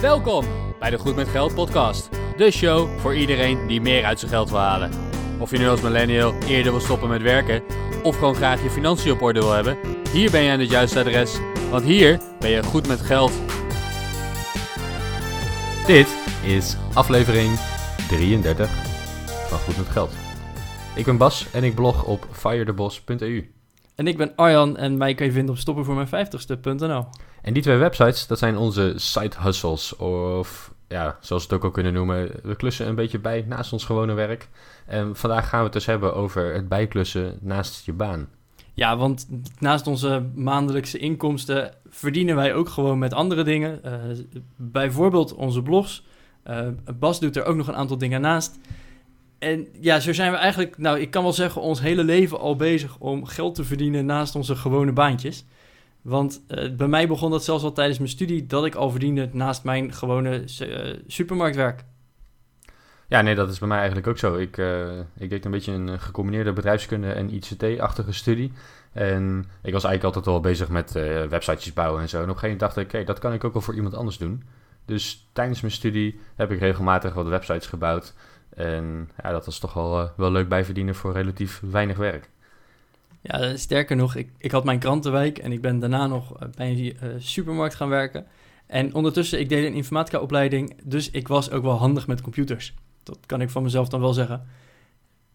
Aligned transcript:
Welkom 0.00 0.44
bij 0.78 0.90
de 0.90 0.98
Goed 0.98 1.16
met 1.16 1.28
Geld 1.28 1.54
podcast. 1.54 2.08
De 2.36 2.50
show 2.50 2.98
voor 2.98 3.14
iedereen 3.14 3.66
die 3.66 3.80
meer 3.80 4.04
uit 4.04 4.18
zijn 4.18 4.30
geld 4.30 4.50
wil 4.50 4.58
halen. 4.58 4.90
Of 5.38 5.50
je 5.50 5.58
nu 5.58 5.68
als 5.68 5.80
millennial 5.80 6.34
eerder 6.42 6.72
wil 6.72 6.80
stoppen 6.80 7.08
met 7.08 7.22
werken 7.22 7.62
of 8.02 8.14
gewoon 8.18 8.34
graag 8.34 8.62
je 8.62 8.70
financiën 8.70 9.12
op 9.12 9.22
orde 9.22 9.40
wil 9.40 9.52
hebben, 9.52 9.78
hier 10.12 10.30
ben 10.30 10.42
je 10.42 10.50
aan 10.50 10.60
het 10.60 10.70
juiste 10.70 10.98
adres, 10.98 11.38
want 11.70 11.84
hier 11.84 12.20
ben 12.40 12.50
je 12.50 12.62
goed 12.62 12.88
met 12.88 13.00
geld. 13.00 13.32
Dit 15.86 16.16
is 16.44 16.76
aflevering 16.94 17.58
33 18.08 18.70
van 19.48 19.58
Goed 19.58 19.76
met 19.76 19.88
Geld. 19.88 20.12
Ik 20.94 21.04
ben 21.04 21.16
Bas 21.16 21.50
en 21.52 21.64
ik 21.64 21.74
blog 21.74 22.04
op 22.04 22.26
firethebos.eu. 22.30 23.52
En 23.94 24.06
ik 24.06 24.16
ben 24.16 24.32
Arjan 24.36 24.76
en 24.76 24.96
mij 24.96 25.14
kan 25.14 25.26
je 25.26 25.32
vinden 25.32 25.54
op 25.54 25.60
stoppenvoormijn50ste.nl. 25.60 27.06
En 27.42 27.52
die 27.52 27.62
twee 27.62 27.76
websites, 27.76 28.26
dat 28.26 28.38
zijn 28.38 28.56
onze 28.56 28.92
side 28.96 29.36
hustles. 29.38 29.96
Of 29.96 30.72
ja, 30.88 31.16
zoals 31.20 31.42
we 31.42 31.48
het 31.48 31.58
ook 31.58 31.64
al 31.64 31.70
kunnen 31.70 31.92
noemen, 31.92 32.30
we 32.42 32.56
klussen 32.56 32.88
een 32.88 32.94
beetje 32.94 33.18
bij 33.18 33.44
naast 33.48 33.72
ons 33.72 33.84
gewone 33.84 34.12
werk. 34.12 34.48
En 34.86 35.16
vandaag 35.16 35.48
gaan 35.48 35.58
we 35.58 35.64
het 35.64 35.72
dus 35.72 35.86
hebben 35.86 36.14
over 36.14 36.54
het 36.54 36.68
bijklussen 36.68 37.38
naast 37.40 37.84
je 37.86 37.92
baan. 37.92 38.28
Ja, 38.74 38.96
want 38.96 39.28
naast 39.58 39.86
onze 39.86 40.26
maandelijkse 40.34 40.98
inkomsten 40.98 41.74
verdienen 41.88 42.36
wij 42.36 42.54
ook 42.54 42.68
gewoon 42.68 42.98
met 42.98 43.12
andere 43.14 43.42
dingen. 43.42 43.80
Uh, 43.84 43.92
bijvoorbeeld 44.56 45.34
onze 45.34 45.62
blogs. 45.62 46.06
Uh, 46.46 46.68
Bas 46.98 47.20
doet 47.20 47.36
er 47.36 47.44
ook 47.44 47.56
nog 47.56 47.68
een 47.68 47.76
aantal 47.76 47.98
dingen 47.98 48.20
naast. 48.20 48.58
En 49.38 49.66
ja, 49.80 50.00
zo 50.00 50.12
zijn 50.12 50.30
we 50.30 50.36
eigenlijk, 50.36 50.78
nou 50.78 51.00
ik 51.00 51.10
kan 51.10 51.22
wel 51.22 51.32
zeggen, 51.32 51.62
ons 51.62 51.80
hele 51.80 52.04
leven 52.04 52.40
al 52.40 52.56
bezig 52.56 52.98
om 52.98 53.24
geld 53.24 53.54
te 53.54 53.64
verdienen 53.64 54.06
naast 54.06 54.34
onze 54.34 54.56
gewone 54.56 54.92
baantjes. 54.92 55.44
Want 56.08 56.42
uh, 56.48 56.76
bij 56.76 56.88
mij 56.88 57.08
begon 57.08 57.30
dat 57.30 57.44
zelfs 57.44 57.64
al 57.64 57.72
tijdens 57.72 57.98
mijn 57.98 58.10
studie, 58.10 58.46
dat 58.46 58.64
ik 58.64 58.74
al 58.74 58.90
verdiende 58.90 59.28
naast 59.32 59.64
mijn 59.64 59.92
gewone 59.92 60.44
uh, 60.60 60.96
supermarktwerk. 61.06 61.84
Ja, 63.08 63.20
nee, 63.20 63.34
dat 63.34 63.50
is 63.50 63.58
bij 63.58 63.68
mij 63.68 63.76
eigenlijk 63.76 64.06
ook 64.06 64.18
zo. 64.18 64.36
Ik, 64.36 64.56
uh, 64.56 64.98
ik 65.16 65.30
deed 65.30 65.44
een 65.44 65.50
beetje 65.50 65.72
een 65.72 66.00
gecombineerde 66.00 66.52
bedrijfskunde 66.52 67.12
en 67.12 67.34
ICT-achtige 67.34 68.12
studie. 68.12 68.52
En 68.92 69.38
ik 69.62 69.72
was 69.72 69.84
eigenlijk 69.84 70.04
altijd 70.04 70.26
al 70.26 70.40
bezig 70.40 70.68
met 70.68 70.92
websites 71.28 71.72
bouwen 71.72 72.00
en 72.02 72.08
zo. 72.08 72.16
En 72.16 72.22
op 72.22 72.28
een 72.28 72.38
gegeven 72.38 72.56
moment 72.56 72.74
dacht 72.74 72.86
ik, 72.86 72.94
okay, 72.94 73.04
dat 73.04 73.18
kan 73.18 73.32
ik 73.32 73.44
ook 73.44 73.52
wel 73.52 73.62
voor 73.62 73.74
iemand 73.74 73.94
anders 73.94 74.18
doen. 74.18 74.42
Dus 74.84 75.28
tijdens 75.32 75.60
mijn 75.60 75.72
studie 75.72 76.20
heb 76.36 76.50
ik 76.50 76.58
regelmatig 76.58 77.14
wat 77.14 77.26
websites 77.26 77.66
gebouwd. 77.66 78.14
En 78.54 79.10
ja, 79.22 79.30
dat 79.30 79.46
was 79.46 79.58
toch 79.58 79.72
wel, 79.72 80.10
wel 80.16 80.30
leuk 80.30 80.48
bijverdienen 80.48 80.94
voor 80.94 81.12
relatief 81.12 81.62
weinig 81.70 81.96
werk. 81.96 82.30
Ja, 83.30 83.56
sterker 83.56 83.96
nog, 83.96 84.14
ik, 84.14 84.30
ik 84.38 84.50
had 84.50 84.64
mijn 84.64 84.78
krantenwijk 84.78 85.38
en 85.38 85.52
ik 85.52 85.60
ben 85.60 85.78
daarna 85.78 86.06
nog 86.06 86.38
bij 86.56 86.70
een 86.70 86.78
uh, 86.78 87.14
supermarkt 87.18 87.74
gaan 87.74 87.88
werken. 87.88 88.26
En 88.66 88.94
ondertussen, 88.94 89.40
ik 89.40 89.48
deed 89.48 89.66
een 89.66 89.74
informatica-opleiding, 89.74 90.76
dus 90.84 91.10
ik 91.10 91.28
was 91.28 91.50
ook 91.50 91.62
wel 91.62 91.76
handig 91.76 92.06
met 92.06 92.20
computers. 92.20 92.74
Dat 93.02 93.18
kan 93.26 93.40
ik 93.40 93.50
van 93.50 93.62
mezelf 93.62 93.88
dan 93.88 94.00
wel 94.00 94.12
zeggen. 94.12 94.46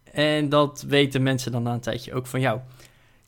En 0.03 0.49
dat 0.49 0.85
weten 0.87 1.23
mensen 1.23 1.51
dan 1.51 1.63
na 1.63 1.73
een 1.73 1.79
tijdje 1.79 2.13
ook 2.13 2.27
van 2.27 2.39
jou. 2.39 2.59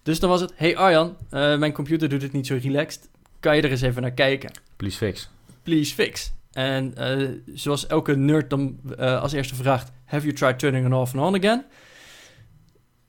Dus 0.04 0.20
dan 0.20 0.30
was 0.30 0.42
het, 0.42 0.54
hey 0.56 0.78
Arjan, 0.78 1.18
uh, 1.32 1.58
mijn 1.58 1.74
computer 1.74 2.10
doet 2.10 2.22
het 2.22 2.32
niet 2.32 2.48
zo 2.48 2.58
relaxed. 2.62 3.10
Kan 3.40 3.56
je 3.56 3.62
er 3.62 3.72
eens 3.72 3.82
even 3.82 4.02
naar 4.02 4.12
kijken? 4.12 4.52
Please 4.76 4.98
fix. 4.98 5.30
Please 5.64 5.94
fix. 5.94 6.34
En 6.52 6.94
uh, 6.98 7.30
zoals 7.54 7.88
elke 7.88 8.16
nerd 8.16 8.50
dan 8.50 8.80
als 8.98 9.34
eerste 9.34 9.56
vraagt, 9.56 9.92
have 10.06 10.26
you 10.26 10.36
tried 10.38 10.60
turning 10.60 10.88
it 10.88 10.94
off 10.94 11.16
and 11.16 11.26
on 11.26 11.36
again? 11.36 11.66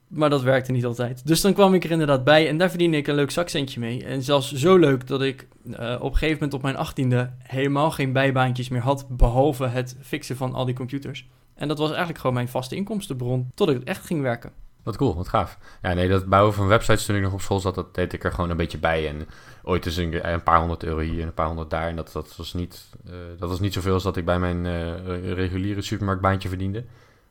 Maar 0.08 0.30
dat 0.30 0.42
werkte 0.42 0.72
niet 0.72 0.84
altijd. 0.84 1.26
Dus 1.26 1.40
dan 1.40 1.52
kwam 1.52 1.74
ik 1.74 1.84
er 1.84 1.90
inderdaad 1.90 2.24
bij 2.24 2.48
en 2.48 2.58
daar 2.58 2.70
verdiende 2.70 2.96
ik 2.96 3.06
een 3.06 3.14
leuk 3.14 3.30
zakcentje 3.30 3.80
mee. 3.80 4.04
En 4.04 4.22
zelfs 4.22 4.52
zo 4.52 4.76
leuk 4.76 5.06
dat 5.06 5.22
ik 5.22 5.48
uh, 5.64 5.96
op 6.00 6.10
een 6.10 6.18
gegeven 6.18 6.34
moment 6.34 6.54
op 6.54 6.62
mijn 6.62 6.76
achttiende 6.76 7.32
helemaal 7.38 7.90
geen 7.90 8.12
bijbaantjes 8.12 8.68
meer 8.68 8.80
had, 8.80 9.06
behalve 9.08 9.66
het 9.66 9.96
fixen 10.00 10.36
van 10.36 10.54
al 10.54 10.64
die 10.64 10.74
computers. 10.74 11.28
En 11.54 11.68
dat 11.68 11.78
was 11.78 11.88
eigenlijk 11.88 12.18
gewoon 12.18 12.34
mijn 12.34 12.48
vaste 12.48 12.76
inkomstenbron, 12.76 13.50
tot 13.54 13.68
ik 13.68 13.84
echt 13.84 14.06
ging 14.06 14.22
werken. 14.22 14.52
Wat 14.86 14.96
cool, 14.96 15.14
wat 15.14 15.28
gaaf. 15.28 15.58
Ja, 15.82 15.92
nee, 15.92 16.08
dat 16.08 16.26
bouwen 16.26 16.54
van 16.54 16.66
websites 16.66 17.04
toen 17.04 17.16
ik 17.16 17.22
nog 17.22 17.32
op 17.32 17.40
school 17.40 17.60
zat, 17.60 17.74
dat 17.74 17.94
deed 17.94 18.12
ik 18.12 18.24
er 18.24 18.32
gewoon 18.32 18.50
een 18.50 18.56
beetje 18.56 18.78
bij. 18.78 19.08
En 19.08 19.26
ooit 19.62 19.86
is 19.86 19.96
een, 19.96 20.42
paar 20.44 20.58
honderd 20.58 20.84
euro 20.84 20.98
hier 20.98 21.20
en 21.20 21.26
een 21.26 21.34
paar 21.34 21.46
honderd 21.46 21.70
daar. 21.70 21.88
En 21.88 21.96
dat, 21.96 22.10
dat, 22.12 22.36
was, 22.36 22.54
niet, 22.54 22.86
uh, 23.06 23.12
dat 23.38 23.48
was 23.48 23.60
niet 23.60 23.72
zoveel 23.72 23.92
als 23.92 24.02
dat 24.02 24.16
ik 24.16 24.24
bij 24.24 24.38
mijn 24.38 24.64
uh, 24.64 25.32
reguliere 25.32 25.82
supermarktbaantje 25.82 26.48
verdiende. 26.48 26.84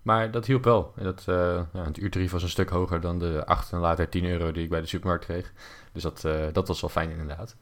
Maar 0.05 0.31
dat 0.31 0.45
hielp 0.45 0.63
wel. 0.63 0.93
Dat, 0.95 1.25
uh, 1.29 1.35
ja, 1.73 1.83
het 1.83 1.97
uurtarief 1.97 2.31
was 2.31 2.43
een 2.43 2.49
stuk 2.49 2.69
hoger 2.69 3.01
dan 3.01 3.19
de 3.19 3.45
8 3.45 3.71
en 3.71 3.79
later 3.79 4.09
10 4.09 4.25
euro 4.25 4.51
die 4.51 4.63
ik 4.63 4.69
bij 4.69 4.81
de 4.81 4.87
supermarkt 4.87 5.25
kreeg. 5.25 5.53
Dus 5.91 6.03
dat, 6.03 6.23
uh, 6.25 6.33
dat 6.51 6.67
was 6.67 6.81
wel 6.81 6.89
fijn 6.89 7.09
inderdaad. 7.09 7.55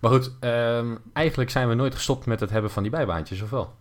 Maar 0.00 0.10
goed, 0.10 0.32
um, 0.40 0.98
eigenlijk 1.12 1.50
zijn 1.50 1.68
we 1.68 1.74
nooit 1.74 1.94
gestopt 1.94 2.26
met 2.26 2.40
het 2.40 2.50
hebben 2.50 2.70
van 2.70 2.82
die 2.82 2.92
bijbaantjes, 2.92 3.42
of 3.42 3.50
wel? 3.50 3.74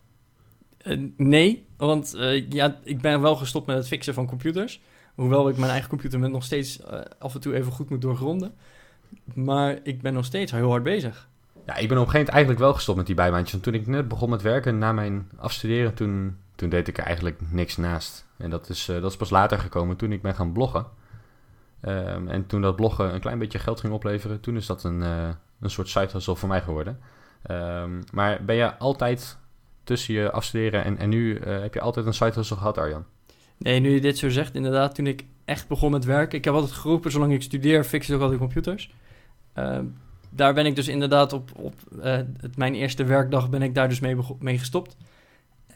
Uh, 0.83 1.09
nee, 1.17 1.67
want 1.77 2.15
ja, 2.49 2.79
ik 2.83 3.01
ben 3.01 3.21
wel 3.21 3.35
gestopt 3.35 3.67
met 3.67 3.77
het 3.77 3.87
fixen 3.87 4.13
van 4.13 4.27
computers. 4.27 4.81
Hoewel 5.15 5.49
ik 5.49 5.57
mijn 5.57 5.71
eigen 5.71 5.89
computer 5.89 6.19
met 6.19 6.31
nog 6.31 6.43
steeds 6.43 6.79
af 7.19 7.33
en 7.33 7.41
toe 7.41 7.55
even 7.55 7.71
goed 7.71 7.89
moet 7.89 8.01
doorgronden. 8.01 8.53
Maar 9.33 9.79
ik 9.83 10.01
ben 10.01 10.13
nog 10.13 10.25
steeds 10.25 10.51
heel 10.51 10.69
hard 10.69 10.83
bezig. 10.83 11.27
Ja, 11.65 11.75
ik 11.75 11.87
ben 11.87 11.97
op 11.97 12.05
een 12.05 12.11
gegeven 12.11 12.11
moment 12.11 12.29
eigenlijk 12.29 12.59
wel 12.59 12.73
gestopt 12.73 12.97
met 12.97 13.07
die 13.07 13.15
bijbaantjes. 13.15 13.51
Want 13.51 13.63
toen 13.63 13.73
ik 13.73 13.87
net 13.87 14.07
begon 14.07 14.29
met 14.29 14.41
werken 14.41 14.77
na 14.77 14.91
mijn 14.91 15.29
afstuderen, 15.37 15.93
toen 15.93 16.37
toen 16.59 16.69
deed 16.69 16.87
ik 16.87 16.97
er 16.97 17.03
eigenlijk 17.03 17.51
niks 17.51 17.77
naast. 17.77 18.25
En 18.37 18.49
dat 18.49 18.69
is, 18.69 18.89
uh, 18.89 19.01
dat 19.01 19.11
is 19.11 19.17
pas 19.17 19.29
later 19.29 19.59
gekomen 19.59 19.95
toen 19.95 20.11
ik 20.11 20.21
ben 20.21 20.35
gaan 20.35 20.51
bloggen. 20.51 20.85
Um, 21.81 22.27
en 22.27 22.45
toen 22.47 22.61
dat 22.61 22.75
bloggen 22.75 23.13
een 23.13 23.19
klein 23.19 23.39
beetje 23.39 23.59
geld 23.59 23.79
ging 23.79 23.93
opleveren, 23.93 24.39
toen 24.39 24.55
is 24.55 24.65
dat 24.65 24.83
een, 24.83 25.01
uh, 25.01 25.29
een 25.59 25.69
soort 25.69 25.89
side 25.89 26.09
hustle 26.11 26.35
voor 26.35 26.49
mij 26.49 26.61
geworden. 26.61 26.99
Um, 27.51 28.03
maar 28.11 28.43
ben 28.45 28.55
je 28.55 28.77
altijd 28.77 29.37
tussen 29.83 30.13
je 30.13 30.31
afstuderen 30.31 30.83
en, 30.83 30.97
en 30.97 31.09
nu, 31.09 31.39
uh, 31.39 31.61
heb 31.61 31.73
je 31.73 31.81
altijd 31.81 32.05
een 32.05 32.13
side 32.13 32.33
hustle 32.33 32.57
gehad, 32.57 32.77
Arjan? 32.77 33.05
Nee, 33.57 33.79
nu 33.79 33.89
je 33.89 34.01
dit 34.01 34.17
zo 34.17 34.29
zegt, 34.29 34.55
inderdaad, 34.55 34.95
toen 34.95 35.07
ik 35.07 35.25
echt 35.45 35.67
begon 35.67 35.91
met 35.91 36.05
werken. 36.05 36.37
Ik 36.37 36.45
heb 36.45 36.53
altijd 36.53 36.71
geroepen, 36.71 37.11
zolang 37.11 37.33
ik 37.33 37.41
studeer, 37.41 37.83
fix 37.83 38.09
ik 38.09 38.15
ook 38.15 38.21
altijd 38.21 38.39
computers. 38.39 38.93
Uh, 39.55 39.79
daar 40.29 40.53
ben 40.53 40.65
ik 40.65 40.75
dus 40.75 40.87
inderdaad 40.87 41.33
op, 41.33 41.51
op 41.55 41.73
het, 42.01 42.57
mijn 42.57 42.75
eerste 42.75 43.03
werkdag 43.03 43.49
ben 43.49 43.61
ik 43.61 43.75
daar 43.75 43.89
dus 43.89 43.99
mee, 43.99 44.17
mee 44.39 44.57
gestopt. 44.57 44.97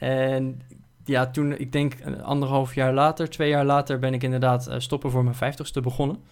En 0.03 0.62
ja, 1.06 1.28
toen, 1.28 1.58
ik 1.58 1.72
denk 1.72 1.96
anderhalf 2.22 2.75
jaar 2.75 2.94
later, 2.94 3.30
twee 3.30 3.50
jaar 3.50 3.66
later, 3.66 4.00
ben 4.00 4.14
ik 4.14 4.24
inderdaad 4.24 4.68
uh, 4.68 4.75
stoppen 4.78 5.12
voor 5.12 5.24
mijn 5.24 5.36
vijftigste 5.36 5.81
begonnen. 5.81 6.24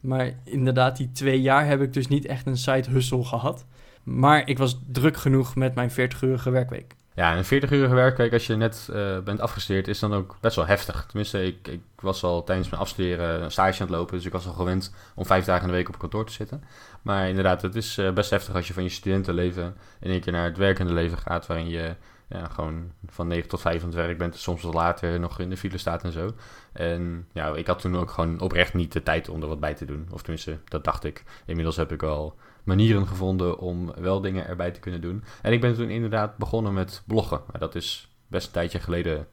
Maar 0.00 0.32
inderdaad, 0.44 0.96
die 0.96 1.12
twee 1.12 1.40
jaar 1.40 1.66
heb 1.66 1.80
ik 1.80 1.92
dus 1.92 2.08
niet 2.08 2.26
echt 2.26 2.46
een 2.46 2.56
side 2.56 2.90
hustle 2.90 3.24
gehad. 3.24 3.64
Maar 4.02 4.48
ik 4.48 4.58
was 4.58 4.78
druk 4.86 5.16
genoeg 5.16 5.54
met 5.54 5.74
mijn 5.74 5.90
40-urige 5.90 6.50
werkweek. 6.50 6.94
Ja, 7.14 7.36
een 7.36 7.44
40-urige 7.44 7.94
werkweek 7.94 8.32
als 8.32 8.46
je 8.46 8.56
net 8.56 8.88
uh, 8.90 9.18
bent 9.18 9.40
afgestudeerd 9.40 9.88
is 9.88 9.98
dan 9.98 10.14
ook 10.14 10.36
best 10.40 10.56
wel 10.56 10.66
heftig. 10.66 11.06
Tenminste, 11.06 11.44
ik, 11.44 11.68
ik 11.68 11.80
was 12.00 12.24
al 12.24 12.44
tijdens 12.44 12.68
mijn 12.68 12.82
afstuderen 12.82 13.42
een 13.42 13.50
stage 13.50 13.80
aan 13.80 13.86
het 13.86 13.96
lopen, 13.96 14.16
dus 14.16 14.26
ik 14.26 14.32
was 14.32 14.46
al 14.46 14.52
gewend 14.52 14.94
om 15.14 15.26
vijf 15.26 15.44
dagen 15.44 15.62
in 15.62 15.68
de 15.68 15.74
week 15.74 15.88
op 15.88 15.98
kantoor 15.98 16.26
te 16.26 16.32
zitten. 16.32 16.64
Maar 17.02 17.28
inderdaad, 17.28 17.62
het 17.62 17.74
is 17.74 17.98
uh, 17.98 18.12
best 18.12 18.30
heftig 18.30 18.54
als 18.54 18.66
je 18.66 18.72
van 18.72 18.82
je 18.82 18.88
studentenleven 18.88 19.74
in 20.00 20.10
één 20.10 20.20
keer 20.20 20.32
naar 20.32 20.44
het 20.44 20.56
werkende 20.56 20.92
leven 20.92 21.18
gaat, 21.18 21.46
waarin 21.46 21.68
je 21.68 21.94
ja, 22.32 22.48
gewoon 22.48 22.92
van 23.06 23.26
9 23.26 23.48
tot 23.48 23.60
5 23.60 23.80
aan 23.80 23.86
het 23.86 23.96
werk 23.96 24.18
bent, 24.18 24.36
soms 24.36 24.62
wat 24.62 24.74
later 24.74 25.20
nog 25.20 25.38
in 25.38 25.50
de 25.50 25.56
file 25.56 25.78
staat 25.78 26.04
en 26.04 26.12
zo. 26.12 26.34
En 26.72 27.28
ja, 27.32 27.54
ik 27.54 27.66
had 27.66 27.80
toen 27.80 27.96
ook 27.96 28.10
gewoon 28.10 28.40
oprecht 28.40 28.74
niet 28.74 28.92
de 28.92 29.02
tijd 29.02 29.28
om 29.28 29.42
er 29.42 29.48
wat 29.48 29.60
bij 29.60 29.74
te 29.74 29.84
doen. 29.84 30.08
Of 30.10 30.22
tenminste, 30.22 30.58
dat 30.64 30.84
dacht 30.84 31.04
ik. 31.04 31.24
Inmiddels 31.46 31.76
heb 31.76 31.92
ik 31.92 32.02
al 32.02 32.36
manieren 32.64 33.06
gevonden 33.06 33.58
om 33.58 33.92
wel 33.94 34.20
dingen 34.20 34.46
erbij 34.46 34.70
te 34.70 34.80
kunnen 34.80 35.00
doen. 35.00 35.24
En 35.42 35.52
ik 35.52 35.60
ben 35.60 35.74
toen 35.74 35.90
inderdaad 35.90 36.36
begonnen 36.36 36.72
met 36.72 37.02
bloggen. 37.06 37.40
Maar 37.50 37.60
dat 37.60 37.74
is 37.74 38.08
best 38.26 38.46
een 38.46 38.52
tijdje 38.52 38.80
geleden 38.80 39.26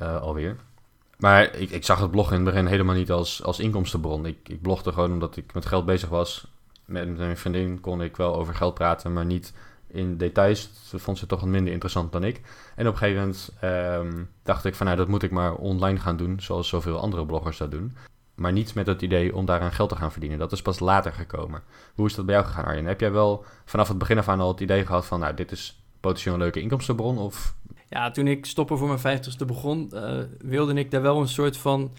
uh, 0.00 0.20
alweer. 0.20 0.56
Maar 1.16 1.54
ik, 1.54 1.70
ik, 1.70 1.84
zag 1.84 2.00
het 2.00 2.10
bloggen 2.10 2.36
in 2.36 2.44
het 2.44 2.54
begin 2.54 2.68
helemaal 2.68 2.94
niet 2.94 3.10
als, 3.10 3.42
als 3.42 3.58
inkomstenbron. 3.58 4.26
Ik, 4.26 4.48
ik 4.48 4.62
blogde 4.62 4.92
gewoon 4.92 5.12
omdat 5.12 5.36
ik 5.36 5.54
met 5.54 5.66
geld 5.66 5.86
bezig 5.86 6.08
was. 6.08 6.46
Met 6.84 7.16
mijn 7.16 7.36
vriendin 7.36 7.80
kon 7.80 8.02
ik 8.02 8.16
wel 8.16 8.36
over 8.36 8.54
geld 8.54 8.74
praten, 8.74 9.12
maar 9.12 9.24
niet 9.24 9.52
in 9.86 10.16
details 10.16 10.70
vond 10.94 11.18
ze 11.18 11.26
toch 11.26 11.40
wat 11.40 11.48
minder 11.48 11.72
interessant 11.72 12.12
dan 12.12 12.24
ik. 12.24 12.40
En 12.76 12.86
op 12.86 12.92
een 12.92 12.98
gegeven 12.98 13.20
moment 13.20 13.52
um, 13.62 14.28
dacht 14.42 14.64
ik 14.64 14.74
van 14.74 14.86
nou, 14.86 14.98
dat 14.98 15.08
moet 15.08 15.22
ik 15.22 15.30
maar 15.30 15.54
online 15.54 15.98
gaan 15.98 16.16
doen, 16.16 16.40
zoals 16.40 16.68
zoveel 16.68 16.98
andere 16.98 17.26
bloggers 17.26 17.56
dat 17.56 17.70
doen. 17.70 17.96
Maar 18.34 18.52
niet 18.52 18.74
met 18.74 18.86
het 18.86 19.02
idee 19.02 19.34
om 19.34 19.44
daaraan 19.44 19.72
geld 19.72 19.88
te 19.88 19.96
gaan 19.96 20.12
verdienen. 20.12 20.38
Dat 20.38 20.52
is 20.52 20.62
pas 20.62 20.78
later 20.78 21.12
gekomen. 21.12 21.62
Hoe 21.94 22.06
is 22.06 22.14
dat 22.14 22.26
bij 22.26 22.34
jou 22.34 22.46
gegaan, 22.46 22.64
Arjen? 22.64 22.84
Heb 22.84 23.00
jij 23.00 23.12
wel 23.12 23.44
vanaf 23.64 23.88
het 23.88 23.98
begin 23.98 24.18
af 24.18 24.28
aan 24.28 24.40
al 24.40 24.48
het 24.48 24.60
idee 24.60 24.86
gehad 24.86 25.06
van 25.06 25.20
nou, 25.20 25.34
dit 25.34 25.52
is 25.52 25.82
potentieel 26.00 26.34
een 26.34 26.40
leuke 26.40 26.60
inkomstenbron? 26.60 27.18
Of... 27.18 27.54
Ja, 27.88 28.10
toen 28.10 28.26
ik 28.26 28.46
stoppen 28.46 28.78
voor 28.78 28.86
mijn 28.86 28.98
vijftigste 28.98 29.44
begon, 29.44 29.90
uh, 29.94 30.18
wilde 30.38 30.74
ik 30.74 30.90
daar 30.90 31.02
wel 31.02 31.20
een 31.20 31.28
soort 31.28 31.56
van, 31.56 31.92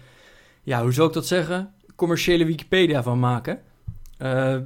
ja, 0.62 0.82
hoe 0.82 0.92
zou 0.92 1.08
ik 1.08 1.14
dat 1.14 1.26
zeggen? 1.26 1.72
Commerciële 1.96 2.44
Wikipedia 2.44 3.02
van 3.02 3.18
maken. 3.18 3.60
Uh, 4.18 4.56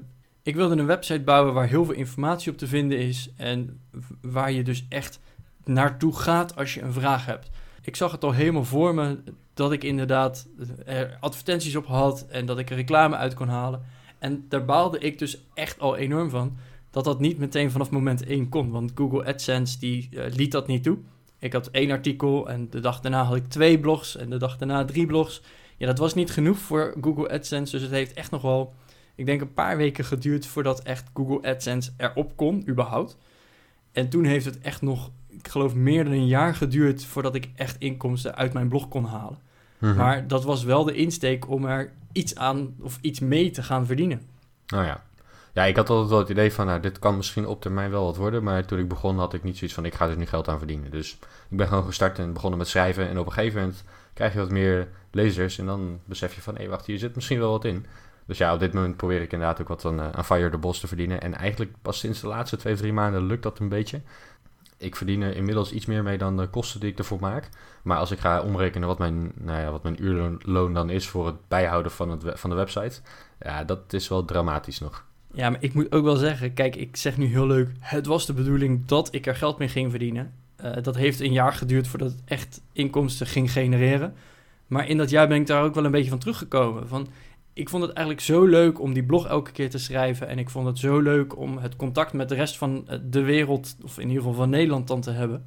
ik 0.43 0.55
wilde 0.55 0.77
een 0.77 0.87
website 0.87 1.21
bouwen 1.23 1.55
waar 1.55 1.69
heel 1.69 1.85
veel 1.85 1.95
informatie 1.95 2.53
op 2.53 2.59
te 2.59 2.67
vinden 2.67 2.99
is 2.99 3.31
en 3.37 3.81
waar 4.21 4.53
je 4.53 4.63
dus 4.63 4.87
echt 4.89 5.21
naartoe 5.65 6.17
gaat 6.17 6.57
als 6.57 6.75
je 6.75 6.83
een 6.83 6.93
vraag 6.93 7.27
hebt. 7.27 7.51
Ik 7.83 7.97
zag 7.97 8.13
het 8.13 8.25
al 8.25 8.33
helemaal 8.33 8.65
voor 8.65 8.95
me 8.95 9.19
dat 9.55 9.73
ik 9.73 9.85
inderdaad 9.85 10.49
er 10.85 11.17
advertenties 11.21 11.77
op 11.77 11.87
had 11.87 12.27
en 12.29 12.47
dat 12.47 12.59
ik 12.59 12.71
er 12.71 12.77
reclame 12.77 13.17
uit 13.17 13.35
kon 13.35 13.49
halen. 13.49 13.83
En 14.19 14.45
daar 14.49 14.65
baalde 14.65 14.99
ik 14.99 15.19
dus 15.19 15.39
echt 15.55 15.81
al 15.81 15.97
enorm 15.97 16.31
van 16.31 16.57
dat 16.91 17.05
dat 17.05 17.21
niet 17.21 17.39
meteen 17.39 17.71
vanaf 17.71 17.91
moment 17.91 18.25
1 18.27 18.49
kon. 18.49 18.71
Want 18.71 18.93
Google 18.95 19.25
AdSense 19.25 19.79
die 19.79 20.09
eh, 20.13 20.35
liet 20.35 20.53
dat 20.53 20.67
niet 20.67 20.83
toe. 20.83 20.99
Ik 21.39 21.53
had 21.53 21.71
één 21.71 21.91
artikel 21.91 22.49
en 22.49 22.71
de 22.71 22.81
dag 22.81 23.01
daarna 23.01 23.25
had 23.25 23.37
ik 23.37 23.49
twee 23.49 23.81
blogs 23.81 24.17
en 24.17 24.31
de 24.31 24.37
dag 24.37 24.57
daarna 24.57 24.85
drie 24.85 25.07
blogs. 25.07 25.43
Ja, 25.77 25.87
dat 25.87 25.99
was 25.99 26.15
niet 26.15 26.31
genoeg 26.31 26.59
voor 26.59 26.95
Google 27.01 27.31
AdSense, 27.31 27.73
dus 27.73 27.83
het 27.83 27.91
heeft 27.91 28.13
echt 28.13 28.31
nog 28.31 28.43
wel, 28.43 28.75
ik 29.23 29.29
denk 29.29 29.41
een 29.41 29.53
paar 29.53 29.77
weken 29.77 30.05
geduurd 30.05 30.47
voordat 30.47 30.83
echt 30.83 31.11
Google 31.15 31.49
AdSense 31.51 31.91
erop 31.97 32.37
kon, 32.37 32.69
überhaupt. 32.69 33.17
En 33.93 34.09
toen 34.09 34.25
heeft 34.25 34.45
het 34.45 34.59
echt 34.59 34.83
nog, 34.83 35.11
ik 35.29 35.49
geloof 35.49 35.75
meer 35.75 36.05
dan 36.05 36.13
een 36.13 36.27
jaar 36.27 36.55
geduurd 36.55 37.05
voordat 37.05 37.35
ik 37.35 37.49
echt 37.55 37.77
inkomsten 37.79 38.35
uit 38.35 38.53
mijn 38.53 38.69
blog 38.69 38.89
kon 38.89 39.05
halen. 39.05 39.39
Mhm. 39.79 39.97
Maar 39.97 40.27
dat 40.29 40.45
was 40.45 40.65
wel 40.65 40.85
de 40.85 40.95
insteek 40.95 41.49
om 41.49 41.65
er 41.65 41.93
iets 42.13 42.37
aan 42.37 42.75
of 42.81 42.99
iets 43.01 43.21
mee 43.21 43.51
te 43.51 43.63
gaan 43.63 43.87
verdienen. 43.87 44.21
Nou 44.67 44.85
ja. 44.85 45.03
Ja, 45.53 45.65
ik 45.65 45.77
had 45.77 45.91
altijd 45.91 46.09
wel 46.09 46.19
het 46.19 46.29
idee 46.29 46.53
van, 46.53 46.67
nou, 46.67 46.81
dit 46.81 46.99
kan 46.99 47.17
misschien 47.17 47.47
op 47.47 47.61
termijn 47.61 47.91
wel 47.91 48.05
wat 48.05 48.17
worden. 48.17 48.43
Maar 48.43 48.65
toen 48.65 48.79
ik 48.79 48.89
begon 48.89 49.19
had 49.19 49.35
ik 49.35 49.43
niet 49.43 49.57
zoiets 49.57 49.77
van, 49.77 49.85
ik 49.85 49.95
ga 49.95 50.09
er 50.09 50.17
nu 50.17 50.27
geld 50.27 50.49
aan 50.49 50.59
verdienen. 50.59 50.91
Dus 50.91 51.19
ik 51.49 51.57
ben 51.57 51.69
gewoon 51.69 51.85
gestart 51.85 52.19
en 52.19 52.33
begonnen 52.33 52.59
met 52.59 52.69
schrijven. 52.69 53.09
En 53.09 53.19
op 53.19 53.27
een 53.27 53.33
gegeven 53.33 53.61
moment 53.61 53.85
krijg 54.15 54.33
je 54.33 54.39
wat 54.39 54.51
meer 54.51 54.89
lezers. 55.11 55.59
En 55.59 55.67
dan 55.67 56.01
besef 56.05 56.35
je 56.35 56.41
van, 56.41 56.57
hé, 56.57 56.69
wacht, 56.69 56.87
hier 56.87 56.99
zit 56.99 57.15
misschien 57.15 57.39
wel 57.39 57.51
wat 57.51 57.65
in. 57.65 57.87
Dus 58.27 58.39
ja, 58.39 58.55
op 58.55 58.61
dit 58.61 58.73
moment 58.73 58.97
probeer 58.97 59.21
ik 59.21 59.33
inderdaad 59.33 59.61
ook 59.61 59.69
wat 59.69 59.85
aan, 59.85 60.01
eh, 60.01 60.23
Fire 60.25 60.51
the 60.51 60.59
Boss 60.59 60.81
te 60.81 60.87
verdienen. 60.87 61.21
En 61.21 61.35
eigenlijk 61.35 61.73
pas 61.83 61.99
sinds 61.99 62.21
de 62.21 62.27
laatste 62.27 62.57
twee 62.57 62.73
of 62.73 62.79
drie 62.79 62.93
maanden 62.93 63.27
lukt 63.27 63.43
dat 63.43 63.59
een 63.59 63.69
beetje. 63.69 64.01
Ik 64.79 64.97
verdien 64.97 65.23
er 65.23 65.37
inmiddels 65.37 65.73
iets 65.73 65.87
meer 65.87 66.03
mee 66.03 66.19
dan 66.19 66.37
de 66.37 66.49
kosten 66.49 66.81
die 66.81 66.91
ik 66.91 66.99
ervoor 66.99 67.21
maak. 67.21 67.49
Maar 67.83 67.99
als 67.99 68.11
ik 68.11 68.19
ga 68.19 68.43
omrekenen 68.43 68.89
wat 68.89 68.99
mijn, 68.99 69.33
nou 69.35 69.61
ja, 69.61 69.71
wat 69.71 69.83
mijn 69.83 70.05
uurloon 70.05 70.75
dan 70.75 70.91
is 70.91 71.09
voor 71.09 71.27
het 71.27 71.49
bijhouden 71.49 71.93
van, 71.93 72.11
het, 72.11 72.23
van 72.41 72.51
de 72.51 72.57
website. 72.57 73.01
Ja, 73.41 73.65
dat 73.65 73.93
is 73.93 74.09
wel 74.09 74.25
dramatisch 74.25 74.81
nog. 74.81 75.05
Ja, 75.35 75.51
maar 75.51 75.63
ik 75.63 75.75
moet 75.75 75.93
ook 75.93 76.05
wel 76.05 76.17
zeggen, 76.17 76.55
kijk, 76.55 76.77
ik 76.77 76.97
zeg 76.97 77.17
nu 77.17 77.27
heel 77.27 77.47
leuk, 77.47 77.71
het 77.79 78.07
was 78.07 78.27
de 78.27 78.33
bedoeling 78.33 78.87
dat 78.87 79.15
ik 79.15 79.27
er 79.27 79.37
geld 79.37 79.59
mee 79.59 79.69
ging 79.69 79.91
verdienen. 79.91 80.33
Eh, 80.57 80.83
dat 80.83 80.97
heeft 80.97 81.21
een 81.21 81.33
jaar 81.33 81.53
geduurd 81.53 81.89
voordat 81.89 82.11
het 82.11 82.23
echt 82.25 82.61
inkomsten 82.73 83.27
ging 83.27 83.53
genereren. 83.53 84.15
Maar 84.67 84.89
in 84.89 84.97
dat 84.97 85.11
jaar 85.11 85.29
ben 85.29 85.41
ik 85.41 85.47
daar 85.47 85.63
ook 85.63 85.75
wel 85.75 85.85
een 85.85 85.91
beetje 85.91 86.11
van 86.11 86.19
teruggekomen. 86.19 86.89
Van, 86.89 87.09
ik 87.55 87.69
vond 87.69 87.83
het 87.83 87.93
eigenlijk 87.93 88.27
zo 88.27 88.45
leuk 88.45 88.81
om 88.81 88.93
die 88.93 89.05
blog 89.05 89.27
elke 89.27 89.53
keer 89.53 89.71
te 89.71 89.79
schrijven. 89.79 90.29
En 90.29 90.39
ik 90.39 90.51
vond 90.51 90.67
het 90.67 90.79
zo 90.79 91.01
leuk 91.01 91.39
om 91.39 91.59
het 91.59 91.77
contact 91.77 92.13
met 92.13 92.29
de 92.29 92.35
rest 92.35 92.59
van 92.59 92.89
eh, 92.89 92.99
de 93.11 93.23
wereld, 93.23 93.77
of 93.83 93.99
in 93.99 94.09
ieder 94.09 94.23
geval 94.23 94.39
van 94.39 94.51
Nederland 94.51 94.89
dan 94.89 95.01
te 95.01 95.11
hebben. 95.11 95.45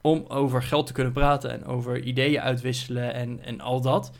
Om 0.00 0.24
over 0.28 0.62
geld 0.62 0.86
te 0.86 0.92
kunnen 0.92 1.12
praten 1.12 1.50
en 1.50 1.64
over 1.64 2.02
ideeën 2.02 2.40
uitwisselen 2.40 3.14
en, 3.14 3.44
en 3.44 3.60
al 3.60 3.80
dat. 3.80 4.12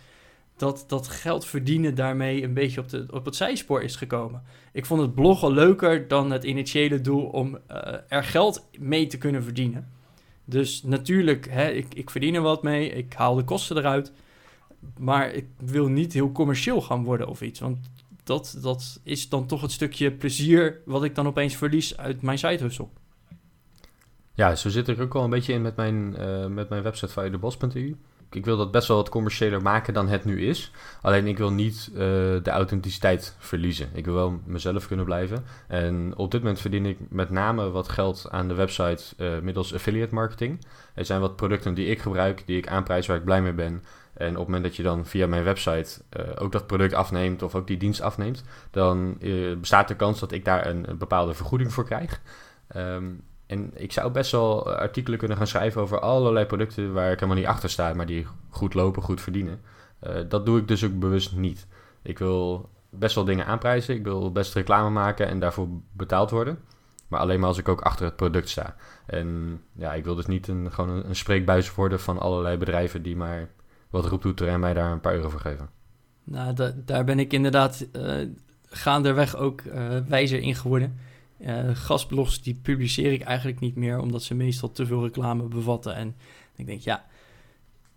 Dat, 0.56 0.84
dat 0.86 1.08
geld 1.08 1.44
verdienen 1.44 1.94
daarmee 1.94 2.42
een 2.42 2.54
beetje 2.54 2.80
op, 2.80 2.88
de, 2.88 3.06
op 3.10 3.24
het 3.24 3.36
zijspoor 3.36 3.82
is 3.82 3.96
gekomen. 3.96 4.42
Ik 4.72 4.86
vond 4.86 5.00
het 5.00 5.14
bloggen 5.14 5.52
leuker 5.52 6.08
dan 6.08 6.30
het 6.30 6.44
initiële 6.44 7.00
doel 7.00 7.24
om 7.24 7.58
eh, 7.66 7.94
er 8.08 8.24
geld 8.24 8.68
mee 8.78 9.06
te 9.06 9.18
kunnen 9.18 9.42
verdienen. 9.42 9.90
Dus 10.44 10.82
natuurlijk, 10.82 11.46
hè, 11.50 11.70
ik, 11.70 11.94
ik 11.94 12.10
verdien 12.10 12.34
er 12.34 12.40
wat 12.40 12.62
mee, 12.62 12.90
ik 12.90 13.12
haal 13.12 13.34
de 13.34 13.44
kosten 13.44 13.76
eruit. 13.76 14.12
Maar 14.98 15.32
ik 15.32 15.46
wil 15.56 15.86
niet 15.86 16.12
heel 16.12 16.32
commercieel 16.32 16.80
gaan 16.80 17.04
worden 17.04 17.28
of 17.28 17.42
iets. 17.42 17.60
Want 17.60 17.78
dat, 18.24 18.58
dat 18.60 19.00
is 19.02 19.28
dan 19.28 19.46
toch 19.46 19.60
het 19.60 19.72
stukje 19.72 20.12
plezier 20.12 20.80
wat 20.84 21.04
ik 21.04 21.14
dan 21.14 21.26
opeens 21.26 21.56
verlies 21.56 21.96
uit 21.96 22.22
mijn 22.22 22.38
side 22.38 22.62
hustle. 22.62 22.88
Ja, 24.34 24.54
zo 24.54 24.68
zit 24.68 24.88
ik 24.88 25.00
ook 25.00 25.12
wel 25.12 25.24
een 25.24 25.30
beetje 25.30 25.52
in 25.52 25.62
met 25.62 25.76
mijn, 25.76 26.16
eh, 26.16 26.46
met 26.46 26.68
mijn 26.68 26.82
website 26.82 27.12
firedebos.eu. 27.12 27.96
Ik 28.30 28.44
wil 28.44 28.56
dat 28.56 28.70
best 28.70 28.88
wel 28.88 28.96
wat 28.96 29.08
commerciëler 29.08 29.62
maken 29.62 29.94
dan 29.94 30.08
het 30.08 30.24
nu 30.24 30.46
is. 30.46 30.70
Alleen 31.02 31.26
ik 31.26 31.38
wil 31.38 31.52
niet 31.52 31.90
eh, 31.92 31.98
de 32.42 32.50
authenticiteit 32.50 33.36
verliezen. 33.38 33.88
Ik 33.92 34.04
wil 34.04 34.14
wel 34.14 34.40
mezelf 34.44 34.86
kunnen 34.86 35.04
blijven. 35.04 35.44
En 35.68 36.12
op 36.16 36.30
dit 36.30 36.40
moment 36.40 36.60
verdien 36.60 36.86
ik 36.86 36.98
met 37.08 37.30
name 37.30 37.70
wat 37.70 37.88
geld 37.88 38.26
aan 38.30 38.48
de 38.48 38.54
website 38.54 39.04
eh, 39.16 39.38
middels 39.38 39.74
affiliate 39.74 40.14
marketing. 40.14 40.66
Er 40.94 41.04
zijn 41.04 41.20
wat 41.20 41.36
producten 41.36 41.74
die 41.74 41.86
ik 41.86 42.00
gebruik, 42.00 42.42
die 42.46 42.56
ik 42.56 42.68
aanprijs 42.68 43.06
waar 43.06 43.16
ik 43.16 43.24
blij 43.24 43.42
mee 43.42 43.52
ben. 43.52 43.84
En 44.14 44.30
op 44.30 44.36
het 44.36 44.46
moment 44.46 44.64
dat 44.64 44.76
je 44.76 44.82
dan 44.82 45.06
via 45.06 45.26
mijn 45.26 45.44
website 45.44 46.02
eh, 46.08 46.24
ook 46.38 46.52
dat 46.52 46.66
product 46.66 46.94
afneemt 46.94 47.42
of 47.42 47.54
ook 47.54 47.66
die 47.66 47.76
dienst 47.76 48.00
afneemt, 48.00 48.44
dan 48.70 49.18
bestaat 49.60 49.88
de 49.88 49.96
kans 49.96 50.20
dat 50.20 50.32
ik 50.32 50.44
daar 50.44 50.66
een, 50.66 50.86
bepaalde 50.98 51.34
vergoeding 51.34 51.72
voor 51.72 51.84
krijg. 51.84 52.20
Ehm, 52.68 53.04
en 53.46 53.70
ik 53.74 53.92
zou 53.92 54.10
best 54.10 54.30
wel 54.30 54.70
eh, 54.72 54.78
artikelen 54.78 55.18
kunnen 55.18 55.36
gaan 55.36 55.46
schrijven 55.46 55.80
over 55.82 56.00
allerlei 56.00 56.46
producten 56.46 56.92
waar 56.92 57.12
ik 57.12 57.20
helemaal 57.20 57.40
niet 57.40 57.50
achter 57.50 57.70
sta, 57.70 57.94
maar 57.94 58.06
die 58.06 58.26
goed 58.50 58.74
lopen, 58.74 59.02
goed 59.02 59.20
verdienen. 59.20 59.60
Eh, 59.98 60.14
dat 60.28 60.46
doe 60.46 60.58
ik 60.58 60.68
dus 60.68 60.84
ook 60.84 60.98
bewust 60.98 61.36
niet. 61.36 61.66
Ik 62.02 62.18
wil 62.18 62.68
best 62.90 63.14
wel 63.14 63.24
dingen 63.24 63.46
aanprijzen, 63.46 63.94
ik 63.94 64.04
wil 64.04 64.32
best 64.32 64.54
reclame 64.54 64.90
maken 64.90 65.28
en 65.28 65.38
daarvoor 65.40 65.68
betaald 65.92 66.30
worden. 66.30 66.58
Maar 67.08 67.20
alleen 67.20 67.40
maar 67.40 67.48
als 67.48 67.58
ik 67.58 67.68
ook 67.68 67.80
achter 67.80 68.04
het 68.04 68.16
product 68.16 68.48
sta. 68.48 68.76
En 69.06 69.60
ja, 69.72 69.94
ik 69.94 70.04
wil 70.04 70.14
dus 70.14 70.26
niet 70.26 70.48
een, 70.48 70.72
gewoon 70.72 71.04
een, 71.04 71.16
spreekbuis 71.16 71.74
worden 71.74 72.00
van 72.00 72.18
allerlei 72.18 72.56
bedrijven 72.56 73.02
die 73.02 73.16
maar 73.16 73.48
wat 73.90 74.06
roeptoeteren 74.06 74.52
en 74.52 74.60
mij 74.60 74.74
daar 74.74 74.92
een 74.92 75.00
paar 75.00 75.14
euro 75.14 75.28
voor 75.28 75.40
geven. 75.40 75.68
Nou, 76.24 76.52
da- 76.54 76.74
daar 76.84 77.04
ben 77.04 77.18
ik 77.18 77.32
inderdaad 77.32 77.86
eh 77.92 78.26
gaandeweg 78.68 79.36
ook 79.36 79.62
wijzer 80.08 80.40
in 80.40 80.54
geworden. 80.54 80.98
Eh 81.38 81.70
gastblogs 81.72 82.42
die 82.42 82.58
publiceer 82.62 83.12
ik 83.12 83.22
eigenlijk 83.22 83.60
niet 83.60 83.76
meer, 83.76 83.98
omdat 83.98 84.22
ze 84.22 84.34
meestal 84.34 84.70
te 84.70 84.86
veel 84.86 85.02
reclame 85.02 85.42
bevatten. 85.42 85.94
En 85.94 86.16
ik 86.56 86.66
denk, 86.66 86.80
ja, 86.80 87.04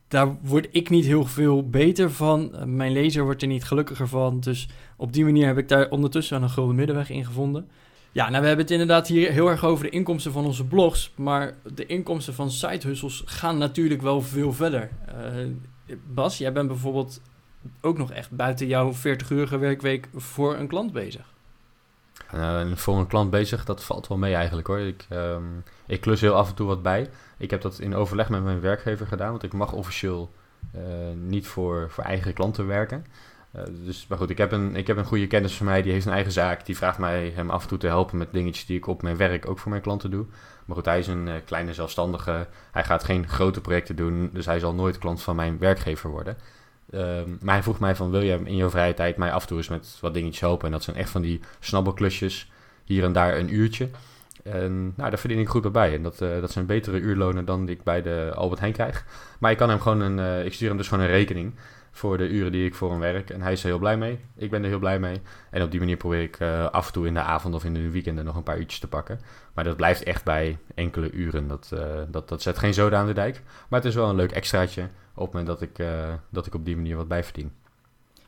daar 0.09 0.37
word 0.41 0.67
ik 0.71 0.89
niet 0.89 1.05
heel 1.05 1.25
veel 1.25 1.69
beter 1.69 2.11
van. 2.11 2.55
Eh, 2.55 2.63
mijn 2.63 2.91
lezer 2.91 3.23
wordt 3.23 3.41
er 3.41 3.47
niet 3.47 3.63
gelukkiger 3.63 4.07
van. 4.07 4.39
Dus 4.39 4.69
op 4.97 5.13
die 5.13 5.23
manier 5.23 5.47
heb 5.47 5.57
ik 5.57 5.67
daar 5.67 5.89
ondertussen 5.89 6.41
een 6.41 6.49
gulden 6.49 6.75
middenweg 6.75 7.09
in 7.09 7.25
gevonden. 7.25 7.67
Ja, 8.11 8.29
nou, 8.29 8.41
we 8.41 8.47
hebben 8.47 8.65
het 8.65 8.73
inderdaad 8.73 9.07
hier 9.07 9.31
heel 9.31 9.49
erg 9.49 9.65
over 9.65 9.83
de 9.83 9.89
inkomsten 9.89 10.31
van 10.31 10.45
onze 10.45 10.65
blogs. 10.65 11.11
Maar 11.15 11.55
de 11.73 11.85
inkomsten 11.85 12.33
van 12.33 12.51
side 12.51 12.87
hustles 12.87 13.21
gaan 13.25 13.57
natuurlijk 13.57 14.01
wel 14.01 14.21
veel 14.21 14.53
verder. 14.53 14.89
Eh, 15.05 15.95
Bas, 16.13 16.37
jij 16.37 16.51
bent 16.51 16.67
bijvoorbeeld 16.67 17.21
ook 17.81 17.97
nog 17.97 18.11
echt 18.11 18.31
buiten 18.31 18.67
jouw 18.67 18.93
40-urige 18.93 19.57
werkweek 19.57 20.09
voor 20.13 20.55
een 20.55 20.67
klant 20.67 20.91
bezig. 20.91 21.33
Eh, 22.31 22.71
voor 22.73 22.97
een 22.97 23.07
klant 23.07 23.29
bezig, 23.29 23.65
dat 23.65 23.83
valt 23.83 24.07
wel 24.07 24.17
mee 24.17 24.33
eigenlijk 24.33 24.67
hoor. 24.67 24.79
Ik, 24.79 25.05
ehm, 25.09 25.43
ik 25.85 26.01
klus 26.01 26.21
heel 26.21 26.35
af 26.35 26.49
en 26.49 26.55
toe 26.55 26.67
wat 26.67 26.81
bij. 26.81 27.09
Ik 27.37 27.49
heb 27.49 27.61
dat 27.61 27.79
in 27.79 27.95
overleg 27.95 28.29
met 28.29 28.43
mijn 28.43 28.61
werkgever 28.61 29.07
gedaan, 29.07 29.29
want 29.29 29.43
ik 29.43 29.53
mag 29.53 29.71
officieel 29.71 30.31
eh, 30.71 30.81
niet 31.15 31.47
voor, 31.47 31.89
voor 31.89 32.03
eigen 32.03 32.33
klanten 32.33 32.67
werken. 32.67 33.05
Eh, 33.51 33.63
dus, 33.85 34.07
maar 34.07 34.17
goed, 34.17 34.29
ik 34.29 34.37
heb, 34.37 34.51
een, 34.51 34.75
ik 34.75 34.87
heb 34.87 34.97
een 34.97 35.05
goede 35.05 35.27
kennis 35.27 35.55
van 35.55 35.65
mij, 35.65 35.81
die 35.81 35.91
heeft 35.91 36.05
een 36.05 36.13
eigen 36.13 36.31
zaak. 36.31 36.65
Die 36.65 36.77
vraagt 36.77 36.97
mij 36.97 37.31
hem 37.35 37.49
af 37.49 37.61
en 37.61 37.67
toe 37.67 37.77
te 37.77 37.87
helpen 37.87 38.17
met 38.17 38.33
dingetjes 38.33 38.65
die 38.65 38.77
ik 38.77 38.87
op 38.87 39.01
mijn 39.01 39.17
werk 39.17 39.49
ook 39.49 39.59
voor 39.59 39.69
mijn 39.69 39.81
klanten 39.81 40.11
doe. 40.11 40.25
Maar 40.65 40.75
goed, 40.75 40.85
hij 40.85 40.99
is 40.99 41.07
een 41.07 41.29
kleine 41.45 41.73
zelfstandige. 41.73 42.47
Hij 42.71 42.83
gaat 42.83 43.03
geen 43.03 43.27
grote 43.27 43.61
projecten 43.61 43.95
doen, 43.95 44.29
dus 44.33 44.45
hij 44.45 44.59
zal 44.59 44.73
nooit 44.73 44.97
klant 44.97 45.21
van 45.21 45.35
mijn 45.35 45.59
werkgever 45.59 46.09
worden. 46.09 46.37
Ehm, 46.91 47.29
maar 47.41 47.63
vroeg 47.63 47.79
mij 47.79 47.95
van, 47.95 48.11
wil 48.11 48.21
je 48.21 48.39
in 48.43 48.55
je 48.55 48.69
vrije 48.69 48.93
tijd 48.93 49.17
mij 49.17 49.31
af 49.31 49.41
en 49.41 49.47
toe 49.47 49.57
eens 49.57 49.67
met 49.67 49.97
wat 50.01 50.13
dingetjes 50.13 50.39
helpen? 50.39 50.65
En 50.65 50.71
dat 50.71 50.83
zijn 50.83 50.95
echt 50.95 51.09
van 51.09 51.21
die 51.21 51.39
snabbelklusjes, 51.59 52.51
hier 52.83 53.03
en 53.03 53.13
daar 53.13 53.37
een 53.37 53.53
uurtje. 53.53 53.89
En 54.43 54.93
nou, 54.95 55.09
daar 55.09 55.19
verdien 55.19 55.39
ik 55.39 55.47
goed 55.47 55.71
bij. 55.71 55.93
En 55.93 56.03
dat, 56.03 56.21
eh, 56.21 56.41
dat 56.41 56.51
zijn 56.51 56.65
betere 56.65 56.99
uurlonen 56.99 57.45
dan 57.45 57.65
die 57.65 57.75
ik 57.75 57.83
bij 57.83 58.01
de 58.01 58.31
Albert 58.35 58.59
Heijn 58.59 58.73
krijg. 58.73 59.05
Maar 59.39 59.51
ik 59.51 59.57
kan 59.57 59.69
hem 59.69 59.79
gewoon 59.79 60.01
een, 60.01 60.19
eh, 60.19 60.45
ik 60.45 60.53
stuur 60.53 60.67
hem 60.67 60.77
dus 60.77 60.87
gewoon 60.87 61.03
een 61.03 61.09
rekening 61.09 61.53
voor 61.91 62.17
de 62.17 62.27
uren 62.29 62.51
die 62.51 62.65
ik 62.65 62.75
voor 62.75 62.89
hem 62.91 62.99
werk. 62.99 63.29
En 63.29 63.41
hij 63.41 63.51
is 63.51 63.61
er 63.61 63.67
heel 63.69 63.79
blij 63.79 63.97
mee. 63.97 64.19
Ik 64.35 64.49
ben 64.49 64.63
er 64.63 64.69
heel 64.69 64.79
blij 64.79 64.99
mee. 64.99 65.21
En 65.51 65.61
op 65.63 65.71
die 65.71 65.79
manier 65.79 65.97
probeer 65.97 66.21
ik 66.21 66.39
eh, 66.39 66.69
af 66.69 66.87
en 66.87 66.93
toe 66.93 67.07
in 67.07 67.13
de 67.13 67.19
avond 67.19 67.55
of 67.55 67.63
in 67.63 67.73
de 67.73 67.89
weekenden 67.89 68.25
nog 68.25 68.35
een 68.35 68.43
paar 68.43 68.59
uurtjes 68.59 68.79
te 68.79 68.87
pakken. 68.87 69.19
Maar 69.53 69.63
dat 69.63 69.75
blijft 69.75 70.03
echt 70.03 70.23
bij 70.23 70.57
enkele 70.75 71.11
uren. 71.11 71.47
Dat, 71.47 71.71
eh, 71.73 71.85
dat, 72.07 72.29
dat 72.29 72.41
zet 72.41 72.57
geen 72.57 72.73
zoden 72.73 72.99
aan 72.99 73.07
de 73.07 73.13
dijk. 73.13 73.41
Maar 73.69 73.79
het 73.79 73.89
is 73.89 73.95
wel 73.95 74.09
een 74.09 74.15
leuk 74.15 74.31
extraatje 74.31 74.81
op 75.13 75.25
het 75.25 75.33
moment 75.33 75.47
dat 75.47 75.61
ik, 75.61 75.79
eh, 75.79 76.13
dat 76.29 76.45
ik 76.45 76.53
op 76.55 76.65
die 76.65 76.75
manier 76.75 76.95
wat 76.95 77.07
bijverdien. 77.07 77.51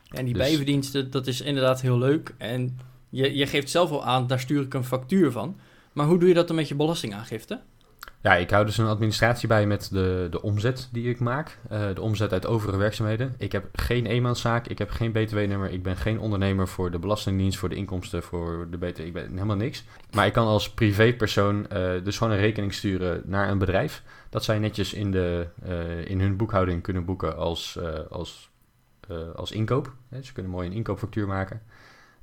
En 0.08 0.24
die 0.24 0.34
Dus- 0.34 0.42
bijverdiensten, 0.42 1.10
dat 1.10 1.26
is 1.26 1.40
inderdaad 1.40 1.80
heel 1.80 1.98
leuk. 1.98 2.34
En 2.38 2.78
je, 3.08 3.36
je 3.36 3.46
geeft 3.46 3.70
zelf 3.70 3.90
al 3.90 4.04
aan, 4.04 4.26
daar 4.26 4.40
stuur 4.40 4.62
ik 4.62 4.74
een 4.74 4.84
factuur 4.84 5.30
van. 5.32 5.58
Maar 5.92 6.06
hoe 6.06 6.18
doe 6.18 6.28
je 6.28 6.34
dat 6.34 6.46
dan 6.46 6.56
met 6.56 6.68
je 6.68 6.74
belastingaangifte? 6.74 7.60
Ja, 8.22 8.34
ik 8.34 8.50
hou 8.50 8.64
dus 8.64 8.78
een 8.78 8.86
administratie 8.86 9.48
bij 9.48 9.66
met 9.66 9.88
de, 9.92 10.26
de 10.30 10.42
omzet 10.42 10.88
die 10.92 11.08
ik 11.08 11.20
maak. 11.20 11.58
Eh, 11.68 11.94
de 11.94 12.00
omzet 12.00 12.32
uit 12.32 12.46
overige 12.46 12.78
werkzaamheden. 12.78 13.34
Ik 13.38 13.52
heb 13.52 13.64
geen 13.72 14.06
eenmanszaak, 14.06 14.66
ik 14.66 14.78
heb 14.78 14.90
geen 14.90 15.12
btw-nummer, 15.12 15.70
ik 15.70 15.82
ben 15.82 15.96
geen 15.96 16.20
ondernemer 16.20 16.68
voor 16.68 16.90
de 16.90 16.98
belastingdienst, 16.98 17.58
voor 17.58 17.68
de 17.68 17.74
inkomsten, 17.74 18.22
voor 18.22 18.66
de 18.70 18.78
btw. 18.78 19.00
Ik 19.00 19.12
ben 19.12 19.30
helemaal 19.32 19.56
niks. 19.56 19.84
Maar 20.12 20.26
ik 20.26 20.32
kan 20.32 20.46
als 20.46 20.70
privépersoon 20.70 21.68
eh, 21.68 21.90
dus 22.04 22.18
gewoon 22.18 22.32
een 22.32 22.38
rekening 22.38 22.74
sturen 22.74 23.22
naar 23.24 23.48
een 23.48 23.58
bedrijf. 23.58 24.02
Dat 24.30 24.44
zij 24.44 24.58
netjes 24.58 24.92
in, 24.92 25.10
de, 25.10 25.46
eh, 25.62 26.04
in 26.04 26.20
hun 26.20 26.36
boekhouding 26.36 26.82
kunnen 26.82 27.04
boeken 27.04 27.36
als, 27.36 27.78
als, 28.10 28.50
als 29.34 29.52
inkoop. 29.52 29.92
Ze 30.20 30.32
kunnen 30.32 30.52
mooi 30.52 30.68
een 30.68 30.74
inkoopfactuur 30.74 31.26
maken. 31.26 31.62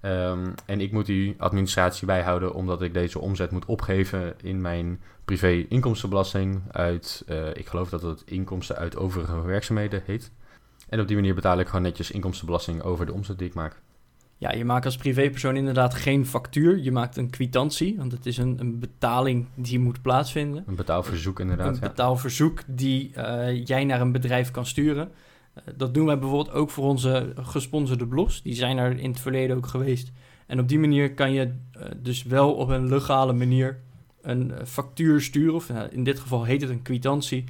Ehm, 0.01 0.51
en 0.65 0.81
ik 0.81 0.91
moet 0.91 1.05
die 1.05 1.35
administratie 1.37 2.07
bijhouden 2.07 2.53
omdat 2.53 2.81
ik 2.81 2.93
deze 2.93 3.19
omzet 3.19 3.51
moet 3.51 3.65
opgeven 3.65 4.33
in 4.41 4.61
mijn 4.61 5.01
privé 5.25 5.65
inkomstenbelasting 5.69 6.61
uit, 6.71 7.23
eh, 7.27 7.47
ik 7.53 7.67
geloof 7.67 7.89
dat 7.89 8.01
het 8.01 8.23
inkomsten 8.25 8.75
uit 8.75 8.97
overige 8.97 9.41
werkzaamheden 9.41 10.01
heet. 10.05 10.31
En 10.89 10.99
op 10.99 11.07
die 11.07 11.15
manier 11.15 11.35
betaal 11.35 11.59
ik 11.59 11.67
gewoon 11.67 11.81
netjes 11.81 12.11
inkomstenbelasting 12.11 12.81
over 12.81 13.05
de 13.05 13.13
omzet 13.13 13.37
die 13.37 13.47
ik 13.47 13.53
maak. 13.53 13.81
Ja, 14.37 14.51
je 14.51 14.65
maakt 14.65 14.85
als 14.85 14.97
privépersoon 14.97 15.55
inderdaad 15.55 15.93
geen 15.93 16.25
factuur. 16.25 16.77
Je 16.77 16.91
maakt 16.91 17.17
een 17.17 17.29
kwitantie, 17.29 17.97
want 17.97 18.11
het 18.11 18.25
is 18.25 18.37
een, 18.37 18.55
een 18.59 18.79
betaling 18.79 19.47
die 19.55 19.79
moet 19.79 20.01
plaatsvinden. 20.01 20.63
Een 20.67 20.75
betaalverzoek 20.75 21.39
inderdaad. 21.39 21.67
Een 21.67 21.81
ja. 21.81 21.87
betaalverzoek 21.87 22.61
die 22.67 23.13
eh, 23.13 23.65
jij 23.65 23.85
naar 23.85 24.01
een 24.01 24.11
bedrijf 24.11 24.51
kan 24.51 24.65
sturen. 24.65 25.11
Eh, 25.65 25.73
dat 25.77 25.93
doen 25.93 26.05
wij 26.05 26.19
bijvoorbeeld 26.19 26.55
ook 26.55 26.69
voor 26.69 26.85
onze 26.85 27.33
gesponsorde 27.35 28.07
blogs. 28.07 28.41
Die 28.41 28.55
zijn 28.55 28.77
er 28.77 28.99
in 28.99 29.09
het 29.09 29.19
verleden 29.19 29.57
ook 29.57 29.67
geweest. 29.67 30.11
En 30.47 30.59
op 30.59 30.67
die 30.67 30.79
manier 30.79 31.13
kan 31.13 31.31
je 31.31 31.55
eh, 31.71 31.85
dus 31.97 32.23
wel 32.23 32.53
op 32.53 32.69
een 32.69 32.87
legale 32.87 33.33
manier 33.33 33.79
een 34.21 34.51
eh, 34.51 34.65
factuur 34.65 35.21
sturen. 35.21 35.53
Of 35.53 35.69
nou, 35.69 35.89
in 35.89 36.03
dit 36.03 36.19
geval 36.19 36.43
heet 36.43 36.61
het 36.61 36.69
een 36.69 36.81
kwitantie. 36.81 37.43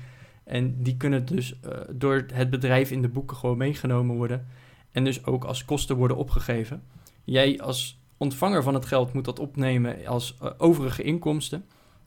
En 0.44 0.84
die 0.84 0.98
kunnen 0.98 1.26
dus 1.26 1.60
door 1.92 2.26
het 2.34 2.50
bedrijf 2.50 2.92
in 2.92 3.02
de 3.02 3.10
boeken 3.10 3.38
gewoon 3.38 3.58
meegenomen 3.58 4.16
worden. 4.16 4.48
En 4.92 5.04
dus 5.04 5.26
ook 5.26 5.44
als 5.44 5.66
kosten 5.66 5.96
worden 5.96 6.18
opgegeven. 6.18 6.84
Jij 7.24 7.60
als 7.60 8.00
ontvanger 8.18 8.64
van 8.64 8.74
het 8.74 8.86
geld 8.86 9.14
moet 9.14 9.26
dat 9.26 9.40
opnemen 9.40 10.06
als 10.06 10.38
overige 10.58 11.04
inkomsten. 11.04 11.66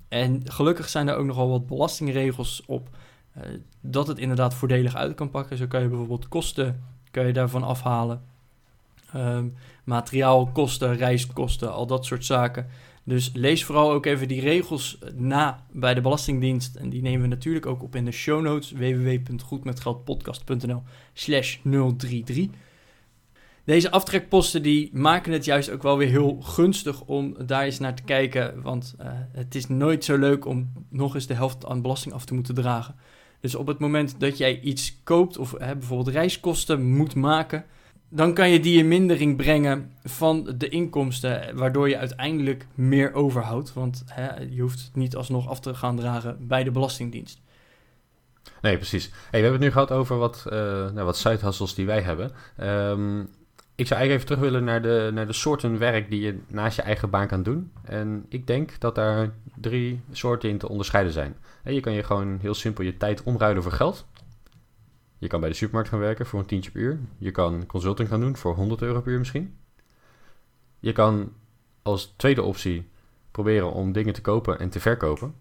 En 0.09 0.41
gelukkig 0.45 0.89
zijn 0.89 1.09
er 1.09 1.17
ook 1.17 1.27
nogal 1.27 1.49
wat 1.49 1.67
belastingregels 1.67 2.63
op 2.67 2.89
dat 3.81 4.07
het 4.07 4.19
inderdaad 4.19 4.55
voordelig 4.55 4.95
uit 4.95 5.15
kan 5.15 5.31
pakken. 5.31 5.57
Zo 5.57 5.67
kan 5.67 5.83
je 5.83 5.89
bijvoorbeeld 5.89 6.29
kosten 6.29 6.91
kan 7.13 7.27
je 7.27 7.33
daarvan 7.33 7.63
afhalen. 7.63 8.23
Ehm, 9.13 9.49
materiaalkosten, 9.85 10.97
reiskosten, 10.97 11.73
al 11.73 11.87
dat 11.87 12.05
soort 12.05 12.25
zaken. 12.25 12.67
Dus 13.05 13.31
lees 13.35 13.65
vooral 13.65 13.93
ook 13.93 14.07
even 14.07 14.29
die 14.29 14.41
regels 14.41 14.99
na 15.15 15.67
bij 15.73 15.95
de 15.95 16.01
Belastingdienst. 16.01 16.77
En 16.77 16.91
die 16.91 17.03
nemen 17.03 17.21
we 17.21 17.27
natuurlijk 17.27 17.67
ook 17.67 17.83
op 17.83 17.97
in 17.97 18.05
de 18.05 18.11
show 18.11 18.43
notes. 18.43 18.71
www.goedmetgeldpodcast.nl 18.71 20.83
slash 21.13 21.57
033. 21.97 22.49
Deze 23.65 23.91
aftrekposten 23.91 24.63
die 24.63 24.91
maken 24.93 25.33
het 25.33 25.45
juist 25.45 25.71
ook 25.71 25.83
wel 25.83 25.97
weer 25.97 26.09
heel 26.09 26.41
gunstig 26.41 27.01
om 27.01 27.37
daar 27.47 27.63
eens 27.63 27.79
naar 27.79 27.95
te 27.95 28.03
kijken. 28.03 28.63
Want 28.63 28.95
eh, 28.99 29.07
het 29.33 29.55
is 29.55 29.69
nooit 29.69 30.05
zo 30.05 30.19
leuk 30.19 30.47
om 30.47 30.73
nog 30.89 31.15
eens 31.15 31.27
de 31.27 31.35
helft 31.35 31.67
aan 31.67 31.83
belasting 31.83 32.15
af 32.15 32.25
te 32.25 32.35
moeten 32.35 32.55
dragen. 32.55 32.95
Dus 33.43 33.55
op 33.55 33.67
het 33.67 33.79
moment 33.79 34.21
dat 34.21 34.39
jij 34.39 34.61
iets 34.61 34.97
koopt 35.05 35.39
of 35.39 35.55
hè, 35.59 35.77
bijvoorbeeld 35.77 36.17
reiskosten 36.17 36.83
moet 36.83 37.15
maken, 37.15 37.65
dan 38.09 38.35
kan 38.35 38.51
je 38.51 38.61
die 38.61 38.79
in 38.79 38.89
mindering 38.89 39.37
brengen 39.37 39.93
van 40.05 40.55
de 40.57 40.69
inkomsten, 40.69 41.57
waardoor 41.57 41.89
je 41.89 41.99
uiteindelijk 41.99 42.67
meer 42.75 43.13
overhoudt. 43.13 43.73
Want 43.73 44.03
hè, 44.07 44.41
je 44.41 44.61
hoeft 44.61 44.81
het 44.81 44.95
niet 44.95 45.17
alsnog 45.17 45.49
af 45.49 45.61
te 45.61 45.75
gaan 45.75 45.97
dragen 45.97 46.37
bij 46.47 46.65
de 46.65 46.71
Belastingdienst. 46.71 47.41
Nee, 48.61 48.77
precies. 48.77 49.11
Hey, 49.11 49.41
we 49.41 49.47
hebben 49.47 49.53
het 49.53 49.61
nu 49.61 49.71
gehad 49.71 49.91
over 49.91 50.17
wat, 50.17 50.45
uh, 50.47 50.53
nou, 50.91 51.05
wat 51.05 51.73
die 51.75 51.87
wij 51.87 52.01
hebben. 52.01 52.33
Um, 52.61 53.29
ik 53.75 53.87
zou 53.87 54.01
eigenlijk 54.01 54.13
even 54.13 54.27
terug 54.27 54.53
willen 54.53 54.65
naar 54.65 54.83
de, 54.83 55.11
naar 55.15 55.27
de 55.27 55.33
soorten 55.33 55.79
werk 55.79 56.11
die 56.11 56.21
je 56.21 56.39
naast 56.47 56.77
je 56.77 56.83
eigen 56.83 57.11
baan 57.11 57.27
kan 57.27 57.43
doen. 57.43 57.73
En 57.85 58.27
ik 58.29 58.47
denk 58.47 58.81
dat 58.81 58.95
daar 58.95 59.35
drie 59.61 60.01
soorten 60.13 60.49
in 60.49 60.59
te 60.59 60.69
onderscheiden 60.69 61.13
zijn. 61.13 61.37
Je 61.65 61.81
kan 61.81 61.93
je 61.93 62.03
gewoon 62.03 62.39
heel 62.41 62.55
simpel 62.55 62.85
je 62.85 62.97
tijd 62.97 63.23
omruilen 63.23 63.63
voor 63.63 63.73
geld. 63.73 64.07
Je 65.19 65.27
kan 65.27 65.41
bij 65.41 65.49
de 65.49 65.55
supermarkt 65.55 65.89
gaan 65.89 65.99
werken 65.99 66.27
voor 66.27 66.41
een 66.41 66.47
tientje 66.47 66.71
per 66.71 66.81
uur. 66.81 66.99
Je 67.19 67.31
kan 67.31 67.67
consulting 67.67 68.09
gaan 68.09 68.21
doen 68.21 68.37
voor 68.37 68.55
100 68.55 68.83
euro 68.83 69.01
per 69.01 69.13
uur 69.13 69.19
misschien. 69.19 69.57
Je 70.79 70.93
kan 70.93 71.33
als 71.83 72.15
tweede 72.17 72.43
optie 72.43 72.89
proberen 73.31 73.73
om 73.73 73.93
dingen 73.93 74.15
te 74.15 74.21
kopen 74.21 74.59
en 74.59 74.69
te 74.69 74.81
verkopen. 74.81 75.35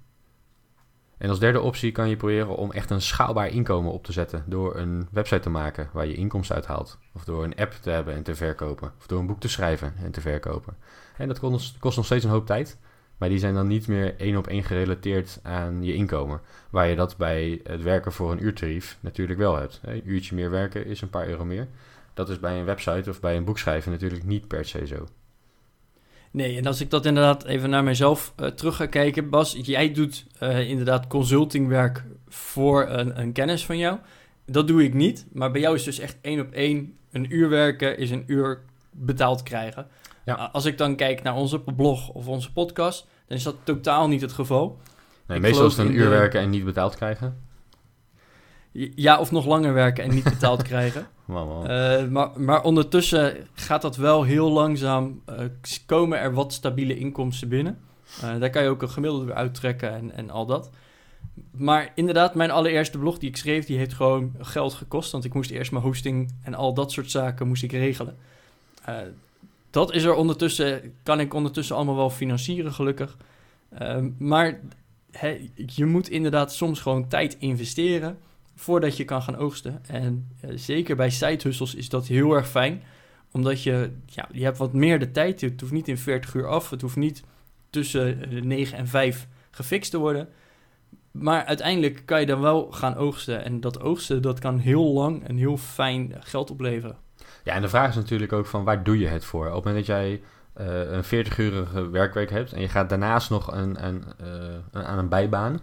En 1.22 1.30
als 1.30 1.40
derde 1.40 1.62
optie 1.62 1.92
kan 1.92 2.10
je 2.10 2.16
proberen 2.16 2.56
om 2.56 2.72
echt 2.72 2.90
een 2.90 3.01
schaalbaar 3.01 3.48
inkomen 3.48 3.92
op 3.92 4.04
te 4.04 4.12
zetten 4.12 4.44
door 4.46 4.75
een 4.75 5.08
website 5.12 5.40
te 5.40 5.50
maken 5.50 5.90
waar 5.94 6.08
je 6.08 6.13
inkomsten 6.13 6.56
uithaalt. 6.56 6.98
Of 7.13 7.24
door 7.24 7.44
een 7.44 7.56
app 7.56 7.72
te 7.72 7.90
hebben 7.90 8.13
en 8.13 8.24
te 8.24 8.36
verkopen. 8.36 8.92
Of 8.98 9.08
door 9.08 9.20
een 9.20 9.28
boek 9.28 9.40
te 9.40 9.50
schrijven 9.50 9.94
en 10.04 10.12
te 10.12 10.22
verkopen. 10.22 10.78
En 11.18 11.28
dat 11.28 11.40
kost, 11.40 11.78
kost 11.80 11.96
nog 11.98 12.06
steeds 12.06 12.24
een 12.24 12.30
hoop 12.30 12.46
tijd. 12.46 12.78
Maar 13.18 13.30
die 13.30 13.38
zijn 13.38 13.54
dan 13.54 13.68
niet 13.68 13.88
meer 13.88 14.16
één 14.18 14.38
op 14.38 14.48
één 14.48 14.63
gerelateerd 14.63 15.40
aan 15.44 15.84
je 15.84 15.94
inkomen. 15.94 16.42
Waar 16.70 16.88
je 16.88 16.96
dat 16.96 17.18
bij 17.18 17.60
het 17.63 17.82
werken 17.82 18.12
voor 18.12 18.32
een 18.32 18.44
uurtarief 18.44 18.98
natuurlijk 19.00 19.40
wel 19.40 19.56
hebt. 19.56 19.80
Een 19.84 20.10
uurtje 20.10 20.36
meer 20.36 20.50
werken 20.50 20.86
is 20.86 21.01
een 21.01 21.10
paar 21.10 21.28
euro 21.28 21.46
meer. 21.46 21.68
Dat 22.13 22.30
is 22.30 22.40
bij 22.40 22.60
een 22.60 22.66
website 22.66 23.10
of 23.10 23.20
bij 23.20 23.38
een 23.38 23.46
boek 23.46 23.60
schrijven 23.60 23.92
natuurlijk 23.92 24.24
niet 24.24 24.48
per 24.48 24.66
se 24.66 24.88
zo. 24.88 25.08
Nee, 26.32 26.58
en 26.58 26.66
als 26.66 26.82
ik 26.82 26.90
dat 26.90 27.06
inderdaad 27.06 27.44
even 27.44 27.70
naar 27.70 27.84
mezelf 27.84 28.34
uh, 28.40 28.48
terug 28.48 28.76
ga 28.76 28.86
kijken, 28.86 29.30
Bas, 29.30 29.58
jij 29.62 29.92
doet 29.92 30.26
uh, 30.44 30.70
inderdaad 30.70 31.08
consultingwerk 31.08 32.06
voor 32.28 32.90
een, 32.90 33.20
een, 33.20 33.32
kennis 33.32 33.66
van 33.66 33.78
jou. 33.78 33.98
Dat 34.46 34.68
doe 34.68 34.84
ik 34.84 34.94
niet, 34.94 35.26
maar 35.32 35.52
bij 35.52 35.62
jou 35.62 35.76
is 35.76 35.84
dus 35.84 36.00
echt 36.00 36.18
één 36.22 36.40
op 36.40 36.52
één 36.52 36.98
een 37.12 37.36
uur 37.36 37.50
werken 37.50 37.98
is 37.98 38.12
een 38.12 38.24
uur 38.28 38.62
betaald 38.92 39.44
krijgen. 39.44 39.88
Ja. 40.26 40.50
Als 40.52 40.66
ik 40.66 40.78
dan 40.78 40.96
kijk 40.96 41.24
naar 41.24 41.36
onze 41.36 41.60
blog 41.60 42.10
of 42.10 42.28
onze 42.28 42.52
podcast, 42.52 43.08
dan 43.28 43.38
is 43.38 43.44
dat 43.44 43.56
totaal 43.64 44.08
niet 44.08 44.22
het 44.22 44.32
geval. 44.32 44.80
Nee, 45.28 45.38
ik 45.38 45.44
meestal 45.44 45.66
is 45.66 45.78
het 45.78 45.88
een 45.88 45.94
uur 45.94 46.04
de... 46.04 46.10
werken 46.10 46.42
en 46.42 46.50
niet 46.50 46.66
betaald 46.66 46.96
krijgen. 46.96 47.38
Ja, 48.74 49.20
of 49.20 49.32
nog 49.32 49.46
langer 49.46 49.74
werken 49.74 50.04
en 50.04 50.13
niet 50.13 50.24
betaald 50.24 50.62
krijgen. 50.72 51.08
Man, 51.25 51.72
uh, 51.72 52.08
maar, 52.08 52.30
maar 52.42 52.63
ondertussen 52.63 53.48
gaat 53.54 53.82
dat 53.82 53.96
wel 53.96 54.24
heel 54.24 54.51
langzaam. 54.51 55.22
Uh, 55.30 55.36
komen 55.86 56.20
er 56.20 56.34
wat 56.34 56.54
stabiele 56.54 56.98
inkomsten 56.98 57.50
binnen. 57.50 57.80
Uh, 58.24 58.40
daar 58.40 58.50
kan 58.50 58.63
je 58.63 58.70
ook 58.70 58.82
een 58.82 58.90
gemiddelde 58.90 59.25
weer 59.25 59.36
uittrekken 59.36 59.94
en, 59.94 60.12
en 60.16 60.30
al 60.30 60.46
dat. 60.46 60.70
Maar 61.51 61.92
inderdaad, 61.96 62.36
mijn 62.36 62.51
allereerste 62.51 62.98
blog 62.98 63.18
die 63.18 63.30
ik 63.30 63.38
schreef, 63.38 63.66
die 63.66 63.78
heeft 63.78 63.94
gewoon 63.94 64.36
geld 64.40 64.74
gekost. 64.74 65.12
Want 65.12 65.25
ik 65.25 65.34
moest 65.34 65.51
eerst 65.51 65.72
mijn 65.72 65.84
hosting 65.84 66.34
en 66.44 66.54
al 66.54 66.74
dat 66.74 66.92
soort 66.92 67.12
zaken 67.12 67.48
moest 67.48 67.63
ik 67.63 67.72
regelen. 67.72 68.18
dat 69.70 69.94
is 69.94 70.04
er 70.04 70.13
ondertussen, 70.13 70.94
kan 71.04 71.20
ik 71.20 71.34
ondertussen 71.34 71.75
allemaal 71.75 71.96
wel 71.96 72.10
financieren, 72.10 72.74
gelukkig. 72.74 73.18
maar 74.18 74.60
he, 75.12 75.50
je 75.56 75.86
moet 75.86 76.10
inderdaad 76.10 76.54
soms 76.54 76.80
gewoon 76.80 77.08
tijd 77.08 77.36
investeren 77.40 78.18
voordat 78.55 78.98
je 78.98 79.05
kan 79.05 79.22
gaan 79.22 79.36
oogsten. 79.36 79.86
En 79.88 80.27
uh, 80.46 80.51
zeker 80.55 80.96
bij 80.96 81.10
side 81.10 81.50
is 81.75 81.89
dat 81.89 82.08
heel 82.08 82.34
erg 82.34 82.48
fijn, 82.48 82.84
omdat 83.31 83.63
je, 83.63 83.91
ja, 84.05 84.29
je 84.31 84.43
hebt 84.43 84.58
wat 84.58 84.74
meer 84.74 85.00
de 85.00 85.12
tijd. 85.12 85.41
Het 85.41 85.62
hoeft 85.62 85.74
niet 85.74 85.88
in 85.88 85.98
40 85.98 86.34
uur 86.34 86.48
af, 86.48 86.70
het 86.70 86.81
hoeft 86.81 86.96
niet 86.96 87.24
tussen 87.70 88.20
9 88.48 88.77
en 88.77 88.88
5 88.88 89.27
gefixt 89.51 89.91
te 89.91 89.98
worden. 89.98 90.27
Maar 91.12 91.46
uiteindelijk 91.46 92.01
kan 92.05 92.20
je 92.20 92.25
dan 92.25 92.41
wel 92.41 92.72
gaan 92.72 92.96
oogsten. 92.96 93.43
En 93.43 93.60
dat 93.60 93.81
oogsten, 93.81 94.22
dat 94.22 94.39
kan 94.39 94.58
heel 94.58 94.93
lang 94.93 95.27
en 95.27 95.36
heel 95.36 95.58
fijn 95.58 96.13
geld 96.20 96.51
opleveren. 96.51 96.98
Ja, 97.43 97.53
en 97.53 97.62
de 97.62 97.70
vraag 97.70 97.89
is 97.89 97.96
natuurlijk 97.96 98.34
ook 98.34 98.46
van 98.46 98.63
waar 98.63 98.84
doe 98.84 99.00
je 99.00 99.08
het 99.08 99.25
voor? 99.25 99.48
Op 99.48 99.53
het 99.53 99.63
moment 99.63 99.86
dat 99.86 99.96
jij 99.96 100.22
uh, 100.60 100.91
een 100.91 101.03
40-urige 101.03 101.89
werkweek 101.89 102.29
hebt 102.29 102.53
en 102.53 102.62
je 102.62 102.70
gaat 102.70 102.89
daarnaast 102.89 103.29
nog 103.29 103.51
een, 103.51 103.86
een, 103.86 104.03
aan 104.72 104.98
een 104.98 105.10
bijbaan, 105.10 105.60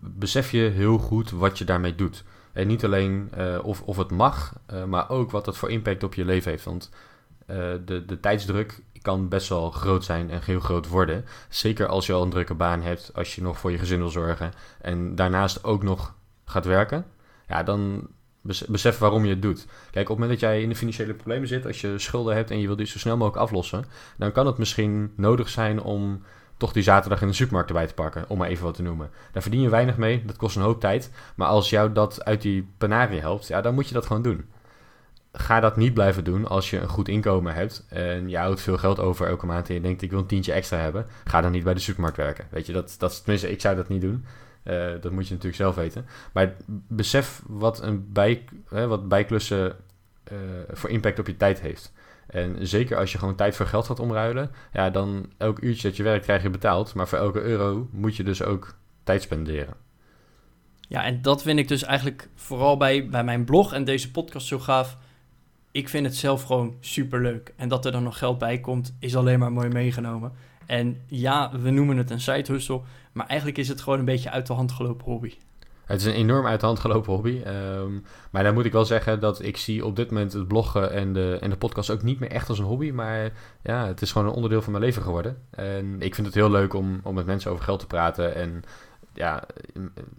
besef 0.00 0.50
je 0.50 0.58
heel 0.58 0.98
goed 0.98 1.30
wat 1.30 1.58
je 1.58 1.64
daarmee 1.64 1.94
doet. 1.94 2.24
En 2.52 2.66
niet 2.66 2.84
alleen 2.84 3.30
uh, 3.38 3.58
of, 3.62 3.82
of 3.82 3.96
het 3.96 4.10
mag, 4.10 4.52
uh, 4.72 4.84
maar 4.84 5.10
ook 5.10 5.30
wat 5.30 5.44
dat 5.44 5.56
voor 5.56 5.70
impact 5.70 6.02
op 6.02 6.14
je 6.14 6.24
leven 6.24 6.50
heeft. 6.50 6.64
Want 6.64 6.90
uh, 7.50 7.56
de, 7.84 8.04
de 8.04 8.20
tijdsdruk 8.20 8.82
kan 9.02 9.28
best 9.28 9.48
wel 9.48 9.70
groot 9.70 10.04
zijn 10.04 10.30
en 10.30 10.40
heel 10.44 10.60
groot 10.60 10.88
worden. 10.88 11.24
Zeker 11.48 11.86
als 11.86 12.06
je 12.06 12.12
al 12.12 12.22
een 12.22 12.30
drukke 12.30 12.54
baan 12.54 12.82
hebt, 12.82 13.10
als 13.14 13.34
je 13.34 13.42
nog 13.42 13.58
voor 13.58 13.70
je 13.70 13.78
gezin 13.78 13.98
wil 13.98 14.08
zorgen 14.08 14.52
en 14.80 15.14
daarnaast 15.14 15.64
ook 15.64 15.82
nog 15.82 16.14
gaat 16.44 16.64
werken. 16.64 17.06
Ja, 17.48 17.62
dan 17.62 18.08
besef 18.66 18.98
waarom 18.98 19.24
je 19.24 19.30
het 19.30 19.42
doet. 19.42 19.66
Kijk, 19.90 20.10
op 20.10 20.16
het 20.16 20.18
moment 20.18 20.30
dat 20.30 20.50
jij 20.50 20.62
in 20.62 20.68
de 20.68 20.76
financiële 20.76 21.14
problemen 21.14 21.48
zit, 21.48 21.66
als 21.66 21.80
je 21.80 21.98
schulden 21.98 22.34
hebt 22.34 22.50
en 22.50 22.60
je 22.60 22.66
wilt 22.66 22.78
die 22.78 22.86
zo 22.86 22.98
snel 22.98 23.16
mogelijk 23.16 23.42
aflossen, 23.42 23.84
dan 24.16 24.32
kan 24.32 24.46
het 24.46 24.58
misschien 24.58 25.12
nodig 25.16 25.48
zijn 25.48 25.82
om 25.82 26.22
toch 26.56 26.72
die 26.72 26.82
zaterdag 26.82 27.22
in 27.22 27.28
de 27.28 27.34
supermarkt 27.34 27.68
erbij 27.68 27.86
te 27.86 27.94
pakken, 27.94 28.24
om 28.28 28.38
maar 28.38 28.48
even 28.48 28.64
wat 28.64 28.74
te 28.74 28.82
noemen. 28.82 29.10
Daar 29.32 29.42
verdien 29.42 29.60
je 29.60 29.68
weinig 29.68 29.96
mee, 29.96 30.24
dat 30.24 30.36
kost 30.36 30.56
een 30.56 30.62
hoop 30.62 30.80
tijd. 30.80 31.10
Maar 31.34 31.48
als 31.48 31.70
jou 31.70 31.92
dat 31.92 32.24
uit 32.24 32.42
die 32.42 32.68
penarie 32.78 33.20
helpt, 33.20 33.46
ja, 33.46 33.60
dan 33.60 33.74
moet 33.74 33.88
je 33.88 33.94
dat 33.94 34.06
gewoon 34.06 34.22
doen. 34.22 34.44
Ga 35.32 35.60
dat 35.60 35.76
niet 35.76 35.94
blijven 35.94 36.24
doen 36.24 36.46
als 36.46 36.70
je 36.70 36.80
een 36.80 36.88
goed 36.88 37.08
inkomen 37.08 37.54
hebt 37.54 37.86
en 37.88 38.28
je 38.28 38.36
houdt 38.36 38.60
veel 38.60 38.78
geld 38.78 39.00
over 39.00 39.26
elke 39.26 39.46
maand 39.46 39.68
en 39.68 39.74
je 39.74 39.80
denkt 39.80 40.02
ik 40.02 40.10
wil 40.10 40.18
een 40.18 40.26
tientje 40.26 40.52
extra 40.52 40.78
hebben. 40.78 41.06
Ga 41.24 41.40
dan 41.40 41.52
niet 41.52 41.64
bij 41.64 41.74
de 41.74 41.80
supermarkt 41.80 42.16
werken. 42.16 42.46
Weet 42.50 42.66
je, 42.66 42.72
dat, 42.72 42.94
dat, 42.98 43.16
tenminste, 43.16 43.50
ik 43.50 43.60
zou 43.60 43.76
dat 43.76 43.88
niet 43.88 44.00
doen. 44.00 44.24
Uh, 44.64 44.90
dat 45.00 45.12
moet 45.12 45.26
je 45.26 45.34
natuurlijk 45.34 45.62
zelf 45.62 45.74
weten. 45.74 46.06
Maar 46.32 46.54
besef 46.66 47.42
wat, 47.46 47.82
een 47.82 48.12
bij, 48.12 48.44
hè, 48.68 48.86
wat 48.86 49.08
bijklussen 49.08 49.76
uh, 50.32 50.38
voor 50.68 50.90
impact 50.90 51.18
op 51.18 51.26
je 51.26 51.36
tijd 51.36 51.60
heeft. 51.60 51.92
En 52.34 52.66
zeker 52.66 52.96
als 52.96 53.12
je 53.12 53.18
gewoon 53.18 53.34
tijd 53.34 53.56
voor 53.56 53.66
geld 53.66 53.86
gaat 53.86 54.00
omruilen, 54.00 54.50
ja, 54.72 54.90
dan 54.90 55.32
elk 55.36 55.58
uurtje 55.60 55.88
dat 55.88 55.96
je 55.96 56.02
werkt 56.02 56.24
krijg 56.24 56.42
je 56.42 56.50
betaald. 56.50 56.94
Maar 56.94 57.08
voor 57.08 57.18
elke 57.18 57.40
euro 57.40 57.88
moet 57.90 58.16
je 58.16 58.22
dus 58.22 58.42
ook 58.42 58.76
tijd 59.04 59.22
spenderen. 59.22 59.74
Ja, 60.80 61.04
en 61.04 61.22
dat 61.22 61.42
vind 61.42 61.58
ik 61.58 61.68
dus 61.68 61.82
eigenlijk 61.82 62.28
vooral 62.34 62.76
bij, 62.76 63.08
bij 63.08 63.24
mijn 63.24 63.44
blog 63.44 63.72
en 63.72 63.84
deze 63.84 64.10
podcast 64.10 64.46
zo 64.46 64.58
gaaf. 64.58 64.98
Ik 65.70 65.88
vind 65.88 66.06
het 66.06 66.16
zelf 66.16 66.42
gewoon 66.42 66.76
super 66.80 67.22
leuk. 67.22 67.52
En 67.56 67.68
dat 67.68 67.84
er 67.84 67.92
dan 67.92 68.02
nog 68.02 68.18
geld 68.18 68.38
bij 68.38 68.60
komt, 68.60 68.96
is 68.98 69.16
alleen 69.16 69.38
maar 69.38 69.52
mooi 69.52 69.68
meegenomen. 69.68 70.32
En 70.66 71.00
ja, 71.06 71.58
we 71.58 71.70
noemen 71.70 71.96
het 71.96 72.10
een 72.10 72.20
side 72.20 72.52
hustle, 72.52 72.80
maar 73.12 73.26
eigenlijk 73.26 73.58
is 73.58 73.68
het 73.68 73.80
gewoon 73.80 73.98
een 73.98 74.04
beetje 74.04 74.30
uit 74.30 74.46
de 74.46 74.52
hand 74.52 74.72
gelopen 74.72 75.06
hobby. 75.06 75.34
Het 75.84 76.00
is 76.00 76.06
een 76.06 76.12
enorm 76.12 76.46
uit 76.46 76.60
de 76.60 76.66
hand 76.66 76.78
gelopen 76.78 77.12
hobby. 77.12 77.40
Ehm, 77.44 77.92
maar 78.30 78.42
dan 78.42 78.54
moet 78.54 78.64
ik 78.64 78.72
wel 78.72 78.84
zeggen 78.84 79.20
dat 79.20 79.42
ik 79.42 79.56
zie 79.56 79.84
op 79.84 79.96
dit 79.96 80.10
moment 80.10 80.32
het 80.32 80.48
bloggen 80.48 80.90
en 80.90 81.12
de, 81.12 81.38
en 81.40 81.50
de 81.50 81.56
podcast 81.56 81.90
ook 81.90 82.02
niet 82.02 82.20
meer 82.20 82.30
echt 82.30 82.48
als 82.48 82.58
een 82.58 82.64
hobby. 82.64 82.90
Maar 82.90 83.32
ja, 83.62 83.86
het 83.86 84.02
is 84.02 84.12
gewoon 84.12 84.28
een 84.28 84.34
onderdeel 84.34 84.62
van 84.62 84.72
mijn 84.72 84.84
leven 84.84 85.02
geworden. 85.02 85.38
En 85.50 85.96
ik 86.00 86.14
vind 86.14 86.26
het 86.26 86.36
heel 86.36 86.50
leuk 86.50 86.74
om, 86.74 87.00
om 87.02 87.14
met 87.14 87.26
mensen 87.26 87.50
over 87.50 87.64
geld 87.64 87.80
te 87.80 87.86
praten. 87.86 88.34
En 88.34 88.62
ja, 89.14 89.42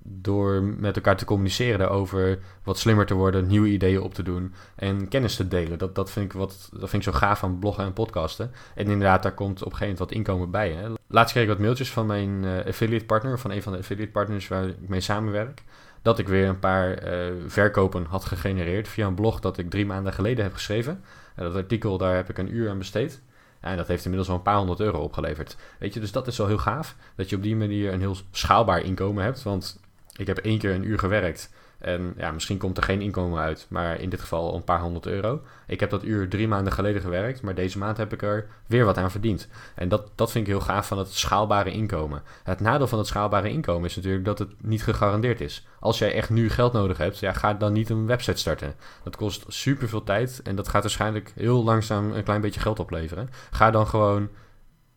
door 0.04 0.64
met 0.64 0.96
elkaar 0.96 1.18
te 1.18 1.26
communiceren 1.26 1.80
daarover, 1.80 2.40
wat 2.64 2.80
slimmer 2.80 3.06
te 3.06 3.14
worden, 3.14 3.48
nieuwe 3.48 3.68
ideeën 3.68 4.02
op 4.02 4.14
te 4.14 4.24
doen 4.24 4.54
en 4.76 5.08
kennis 5.08 5.36
te 5.36 5.48
delen. 5.48 5.78
Dat, 5.78 5.96
dat, 5.96 6.12
vind, 6.12 6.26
ik 6.26 6.34
wat, 6.34 6.70
dat 6.72 6.90
vind 6.90 7.06
ik 7.06 7.14
zo 7.14 7.18
gaaf 7.18 7.44
aan 7.44 7.60
bloggen 7.60 7.84
en 7.84 7.94
podcasten. 7.94 8.52
En 8.76 8.86
inderdaad, 8.86 9.24
daar 9.24 9.34
komt 9.34 9.64
op 9.64 9.72
een 9.72 9.78
gegeven 9.78 9.94
moment 9.94 10.00
wat 10.00 10.12
inkomen 10.12 10.52
bij. 10.52 10.72
Hè. 10.72 10.88
Laatst 11.08 11.32
kreeg 11.32 11.44
ik 11.44 11.50
wat 11.50 11.60
mailtjes 11.60 11.92
van 11.92 12.06
mijn 12.06 12.44
uh, 12.44 12.66
affiliate 12.66 13.06
partner, 13.06 13.40
van 13.40 13.52
een 13.52 13.62
van 13.62 13.72
de 13.72 13.78
affiliate 13.78 14.12
partners 14.12 14.48
waar 14.48 14.68
ik 14.68 14.90
mee 14.90 15.02
samenwerk. 15.02 15.64
Dat 16.02 16.20
ik 16.20 16.28
weer 16.28 16.48
een 16.48 16.60
paar 16.60 17.14
uh, 17.14 17.34
verkopen 17.48 18.06
had 18.06 18.26
gegenereerd 18.26 18.88
via 18.88 19.08
een 19.08 19.16
blog 19.16 19.40
dat 19.40 19.58
ik 19.58 19.70
drie 19.70 19.86
maanden 19.86 20.14
geleden 20.14 20.44
heb 20.44 20.54
geschreven. 20.54 21.04
En 21.36 21.44
dat 21.44 21.56
artikel, 21.56 21.98
daar 21.98 22.16
heb 22.16 22.30
ik 22.30 22.38
een 22.38 22.56
uur 22.56 22.70
aan 22.70 22.78
besteed. 22.78 23.22
En 23.60 23.78
dat 23.78 23.88
heeft 23.88 24.04
inmiddels 24.04 24.28
wel 24.30 24.38
een 24.38 24.44
paar 24.44 24.58
honderd 24.58 24.80
euro 24.80 25.00
opgeleverd. 25.00 25.56
Weet 25.80 25.94
je, 25.94 26.00
dus 26.00 26.12
dat 26.12 26.28
is 26.28 26.38
wel 26.38 26.48
heel 26.48 26.58
gaaf. 26.58 26.96
Dat 27.16 27.30
je 27.30 27.36
op 27.36 27.44
die 27.44 27.56
manier 27.56 27.94
een 27.94 28.00
heel 28.00 28.18
schaalbaar 28.32 28.82
inkomen 28.82 29.24
hebt. 29.24 29.44
Want 29.44 29.80
ik 30.18 30.28
heb 30.28 30.38
één 30.38 30.60
keer 30.60 30.74
een 30.74 30.88
uur 30.88 31.00
gewerkt. 31.00 31.54
En 31.80 32.14
ja, 32.18 32.32
misschien 32.32 32.58
komt 32.58 32.78
er 32.78 32.84
geen 32.84 33.02
inkomen 33.02 33.40
uit, 33.40 33.66
maar 33.70 34.00
in 34.00 34.10
dit 34.10 34.22
geval 34.22 34.56
een 34.56 34.64
paar 34.64 34.80
honderd 34.80 35.06
euro. 35.06 35.42
Ik 35.68 35.80
heb 35.80 35.90
dat 35.90 36.04
uur 36.04 36.30
drie 36.30 36.48
maanden 36.48 36.74
geleden 36.74 37.02
gewerkt, 37.02 37.42
maar 37.42 37.56
deze 37.56 37.78
maand 37.78 37.98
heb 37.98 38.14
ik 38.14 38.22
er 38.22 38.48
weer 38.66 38.86
wat 38.86 38.98
aan 38.98 39.12
verdiend. 39.12 39.48
En 39.76 39.90
dat, 39.90 40.12
dat 40.16 40.32
vind 40.32 40.48
ik 40.48 40.52
heel 40.54 40.62
gaaf 40.62 40.88
van 40.88 40.98
het 40.98 41.14
schaalbare 41.14 41.72
inkomen. 41.72 42.24
Het 42.44 42.60
nadeel 42.60 42.88
van 42.88 42.98
het 42.98 43.08
schaalbare 43.08 43.50
inkomen 43.50 43.90
is 43.90 43.96
natuurlijk 43.96 44.26
dat 44.26 44.40
het 44.40 44.50
niet 44.62 44.84
gegarandeerd 44.84 45.42
is. 45.42 45.68
Als 45.80 45.98
jij 45.98 46.14
echt 46.14 46.30
nu 46.30 46.50
geld 46.50 46.74
nodig 46.74 46.98
hebt, 46.98 47.20
ja, 47.20 47.34
ga 47.34 47.54
dan 47.54 47.74
niet 47.74 47.90
een 47.90 48.06
website 48.06 48.40
starten. 48.40 48.76
Dat 49.04 49.16
kost 49.16 49.46
super 49.48 49.90
veel 49.90 50.04
tijd 50.04 50.42
en 50.44 50.56
dat 50.56 50.68
gaat 50.68 50.82
waarschijnlijk 50.82 51.34
heel 51.36 51.64
langzaam 51.64 52.12
een 52.12 52.24
klein 52.24 52.42
beetje 52.42 52.60
geld 52.60 52.80
opleveren. 52.80 53.30
Ga 53.52 53.72
dan 53.72 53.88
gewoon 53.88 54.30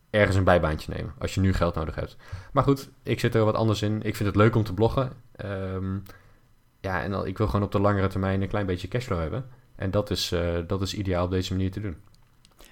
ergens 0.09 0.35
een 0.35 0.43
bijbaantje 0.43 0.93
nemen 0.95 1.13
als 1.19 1.33
je 1.33 1.41
nu 1.41 1.53
geld 1.53 1.75
nodig 1.75 1.95
hebt. 1.95 2.17
Maar 2.51 2.63
goed, 2.63 2.89
ik 3.03 3.19
zit 3.19 3.35
er 3.35 3.45
wat 3.45 3.55
anders 3.55 3.81
in. 3.81 4.01
Ik 4.01 4.15
vind 4.15 4.29
het 4.29 4.37
leuk 4.37 4.55
om 4.55 4.63
te 4.63 4.73
bloggen. 4.73 5.11
Um, 5.45 6.03
ja, 6.81 7.03
en 7.03 7.25
ik 7.25 7.37
wil 7.37 7.47
gewoon 7.47 7.65
op 7.65 7.71
de 7.71 7.79
langere 7.79 8.07
termijn 8.07 8.41
een 8.41 8.47
klein 8.47 8.65
beetje 8.65 8.87
cashflow 8.87 9.19
hebben. 9.19 9.45
En 9.75 9.91
dat 9.91 10.09
is, 10.09 10.31
uh, 10.31 10.57
dat 10.67 10.81
is 10.81 10.93
ideaal 10.93 11.25
op 11.25 11.31
deze 11.31 11.53
manier 11.53 11.71
te 11.71 11.81
doen. 11.81 11.95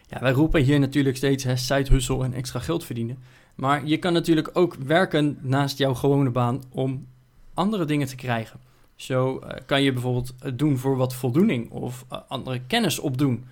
Ja, 0.07 0.19
wij 0.19 0.31
roepen 0.31 0.61
hier 0.61 0.79
natuurlijk 0.79 1.17
steeds 1.17 1.43
hè, 1.43 1.55
side 1.55 2.23
en 2.23 2.33
extra 2.33 2.59
geld 2.59 2.85
verdienen. 2.85 3.17
Maar 3.55 3.85
je 3.85 3.97
kan 3.97 4.13
natuurlijk 4.13 4.49
ook 4.53 4.75
werken 4.75 5.37
naast 5.41 5.77
jouw 5.77 5.93
gewone 5.93 6.29
baan 6.29 6.63
om 6.69 7.07
andere 7.53 7.85
dingen 7.85 8.07
te 8.07 8.15
krijgen. 8.15 8.59
Zo 8.95 9.41
uh, 9.43 9.49
kan 9.65 9.83
je 9.83 9.93
bijvoorbeeld 9.93 10.33
doen 10.55 10.77
voor 10.77 10.97
wat 10.97 11.15
voldoening 11.15 11.71
of 11.71 12.05
andere 12.27 12.61
kennis 12.67 12.99
opdoen. 12.99 13.45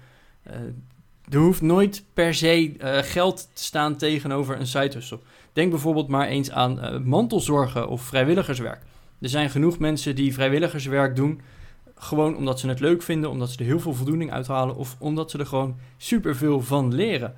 er 1.30 1.40
hoeft 1.40 1.62
nooit 1.62 2.04
per 2.14 2.34
se 2.34 2.74
geld 3.04 3.50
te 3.54 3.64
staan 3.64 3.96
tegenover 3.96 4.60
een 4.60 4.68
side 4.68 4.94
hustle. 4.94 5.20
Denk 5.54 5.70
bijvoorbeeld 5.70 6.08
maar 6.08 6.28
eens 6.28 6.52
aan 6.52 7.08
mantelzorgen 7.08 7.88
of 7.88 8.02
vrijwilligerswerk. 8.02 8.82
Er 9.20 9.30
zijn 9.30 9.50
genoeg 9.50 9.80
mensen 9.80 10.16
die 10.16 10.34
vrijwilligerswerk 10.34 11.16
doen. 11.16 11.42
Gewoon 11.96 12.36
omdat 12.36 12.60
ze 12.60 12.68
het 12.68 12.80
leuk 12.80 13.02
vinden, 13.02 13.30
omdat 13.30 13.50
ze 13.50 13.60
er 13.60 13.66
heel 13.66 13.80
veel 13.80 13.94
voldoening 13.94 14.32
uithalen. 14.32 14.76
Of 14.76 14.96
omdat 15.00 15.32
ze 15.32 15.38
er 15.38 15.46
gewoon 15.46 15.76
superveel 15.98 16.62
van 16.62 16.94
leren. 16.94 17.36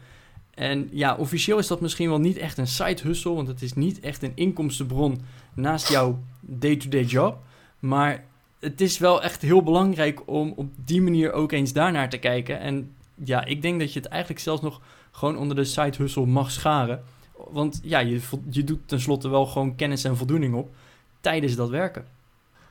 En 0.53 0.89
ja, 0.91 1.15
officieel 1.15 1.57
is 1.57 1.67
dat 1.67 1.81
misschien 1.81 2.09
wel 2.09 2.19
niet 2.19 2.37
echt 2.37 2.57
een 2.57 2.67
side 2.67 3.01
hustle. 3.01 3.33
Want 3.33 3.47
het 3.47 3.61
is 3.61 3.73
niet 3.73 3.99
echt 3.99 4.23
een 4.23 4.31
inkomstenbron 4.35 5.21
naast 5.53 5.89
jouw 5.89 6.19
day-to-day 6.41 7.03
job. 7.03 7.37
Maar 7.79 8.25
het 8.59 8.81
is 8.81 8.97
wel 8.97 9.23
echt 9.23 9.41
heel 9.41 9.63
belangrijk 9.63 10.21
om 10.25 10.53
op 10.55 10.71
die 10.85 11.01
manier 11.01 11.31
ook 11.31 11.51
eens 11.51 11.73
daarnaar 11.73 12.09
te 12.09 12.17
kijken. 12.17 12.59
En 12.59 12.91
ja, 13.23 13.45
ik 13.45 13.61
denk 13.61 13.79
dat 13.79 13.93
je 13.93 13.99
het 13.99 14.09
eigenlijk 14.09 14.41
zelfs 14.41 14.61
nog 14.61 14.81
gewoon 15.11 15.37
onder 15.37 15.55
de 15.55 15.63
side 15.63 15.97
hustle 15.97 16.25
mag 16.25 16.51
scharen. 16.51 17.03
Want 17.49 17.79
ja, 17.83 17.99
je, 17.99 18.19
je 18.49 18.63
doet 18.63 18.79
tenslotte 18.85 19.29
wel 19.29 19.45
gewoon 19.45 19.75
kennis 19.75 20.03
en 20.03 20.17
voldoening 20.17 20.55
op 20.55 20.69
tijdens 21.21 21.55
dat 21.55 21.69
werken. 21.69 22.05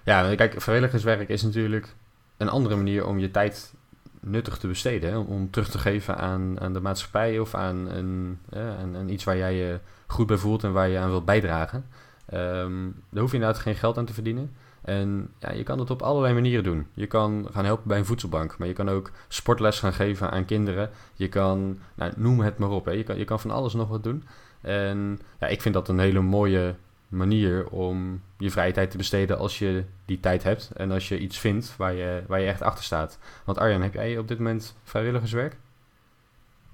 Ja, 0.04 0.34
kijk, 0.34 0.60
vrijwilligerswerk 0.60 1.28
is 1.28 1.42
natuurlijk 1.42 1.94
een 2.36 2.49
andere 2.49 2.76
manier 2.76 3.06
om 3.06 3.18
je 3.18 3.30
tijd 3.30 3.75
nuttig 4.21 4.58
te 4.58 4.66
besteden. 4.66 5.10
Hè? 5.10 5.16
Om 5.16 5.50
terug 5.50 5.68
te 5.68 5.78
geven 5.78 6.16
aan, 6.16 6.60
aan 6.60 6.73
de 6.73 6.80
maatschappij 6.80 7.38
of 7.38 7.54
aan, 7.54 7.90
een, 7.90 9.08
iets 9.08 9.25
waar 9.25 9.36
jij 9.36 9.54
je 9.54 9.78
goed 10.06 10.26
bij 10.26 10.36
voelt 10.36 10.64
en 10.64 10.73
waar 10.73 10.88
je 10.88 10.99
aan 10.99 11.10
wilt 11.10 11.25
bijdragen. 11.25 11.86
Um, 12.34 13.02
daar 13.10 13.21
hoef 13.21 13.30
je 13.30 13.36
inderdaad 13.36 13.62
geen 13.62 13.75
geld 13.75 13.99
aan 13.99 14.04
te 14.04 14.12
verdienen. 14.12 14.52
En 14.82 15.28
ja, 15.38 15.52
je 15.52 15.62
kan 15.62 15.78
dat 15.78 15.90
op 15.90 16.02
allerlei 16.02 16.34
manieren 16.34 16.64
doen. 16.64 16.86
Je 16.94 17.06
kan 17.06 17.49
gaan 17.52 17.64
helpen 17.64 17.88
bij 17.88 17.99
een 17.99 18.06
voedselbank, 18.06 18.58
maar 18.58 18.68
je 18.68 18.75
kan 18.75 18.88
ook 18.88 19.10
sportles 19.28 19.78
gaan 19.78 19.92
geven 19.92 20.30
aan 20.30 20.44
kinderen. 20.44 20.90
Je 21.14 21.28
kan, 21.28 21.78
nou, 21.94 22.12
noem 22.16 22.40
het 22.40 22.58
maar 22.58 22.71
op, 22.71 22.84
hè. 22.84 22.90
Je, 22.90 23.02
kan, 23.02 23.18
je 23.18 23.25
kan 23.25 23.40
van 23.40 23.50
alles 23.50 23.75
nog 23.75 23.88
wat 23.88 24.04
doen. 24.04 24.25
En 24.60 25.18
ja, 25.40 25.47
ik 25.47 25.62
vind 25.62 25.75
dat 25.75 25.88
een 25.88 25.99
hele 25.99 26.21
mooie 26.21 26.75
manier 27.08 27.69
om 27.69 28.21
je 28.38 28.50
vrije 28.50 28.73
tijd 28.73 28.90
te 28.90 28.97
besteden 28.97 29.38
als 29.38 29.58
je 29.58 29.84
die 30.04 30.21
tijd 30.21 30.42
hebt 30.42 30.71
en 30.76 30.90
als 30.90 31.08
je 31.08 31.19
iets 31.19 31.38
vindt 31.38 31.76
waar 31.76 31.95
je, 31.95 32.23
waar 32.26 32.40
je 32.40 32.47
echt 32.47 32.62
achter 32.62 32.84
staat. 32.84 33.19
Want 33.45 33.58
Arjan, 33.58 33.82
heb 33.82 33.95
jij 33.95 34.19
op 34.19 34.28
dit 34.28 34.38
moment 34.38 34.76
vrijwilligerswerk? 34.84 35.56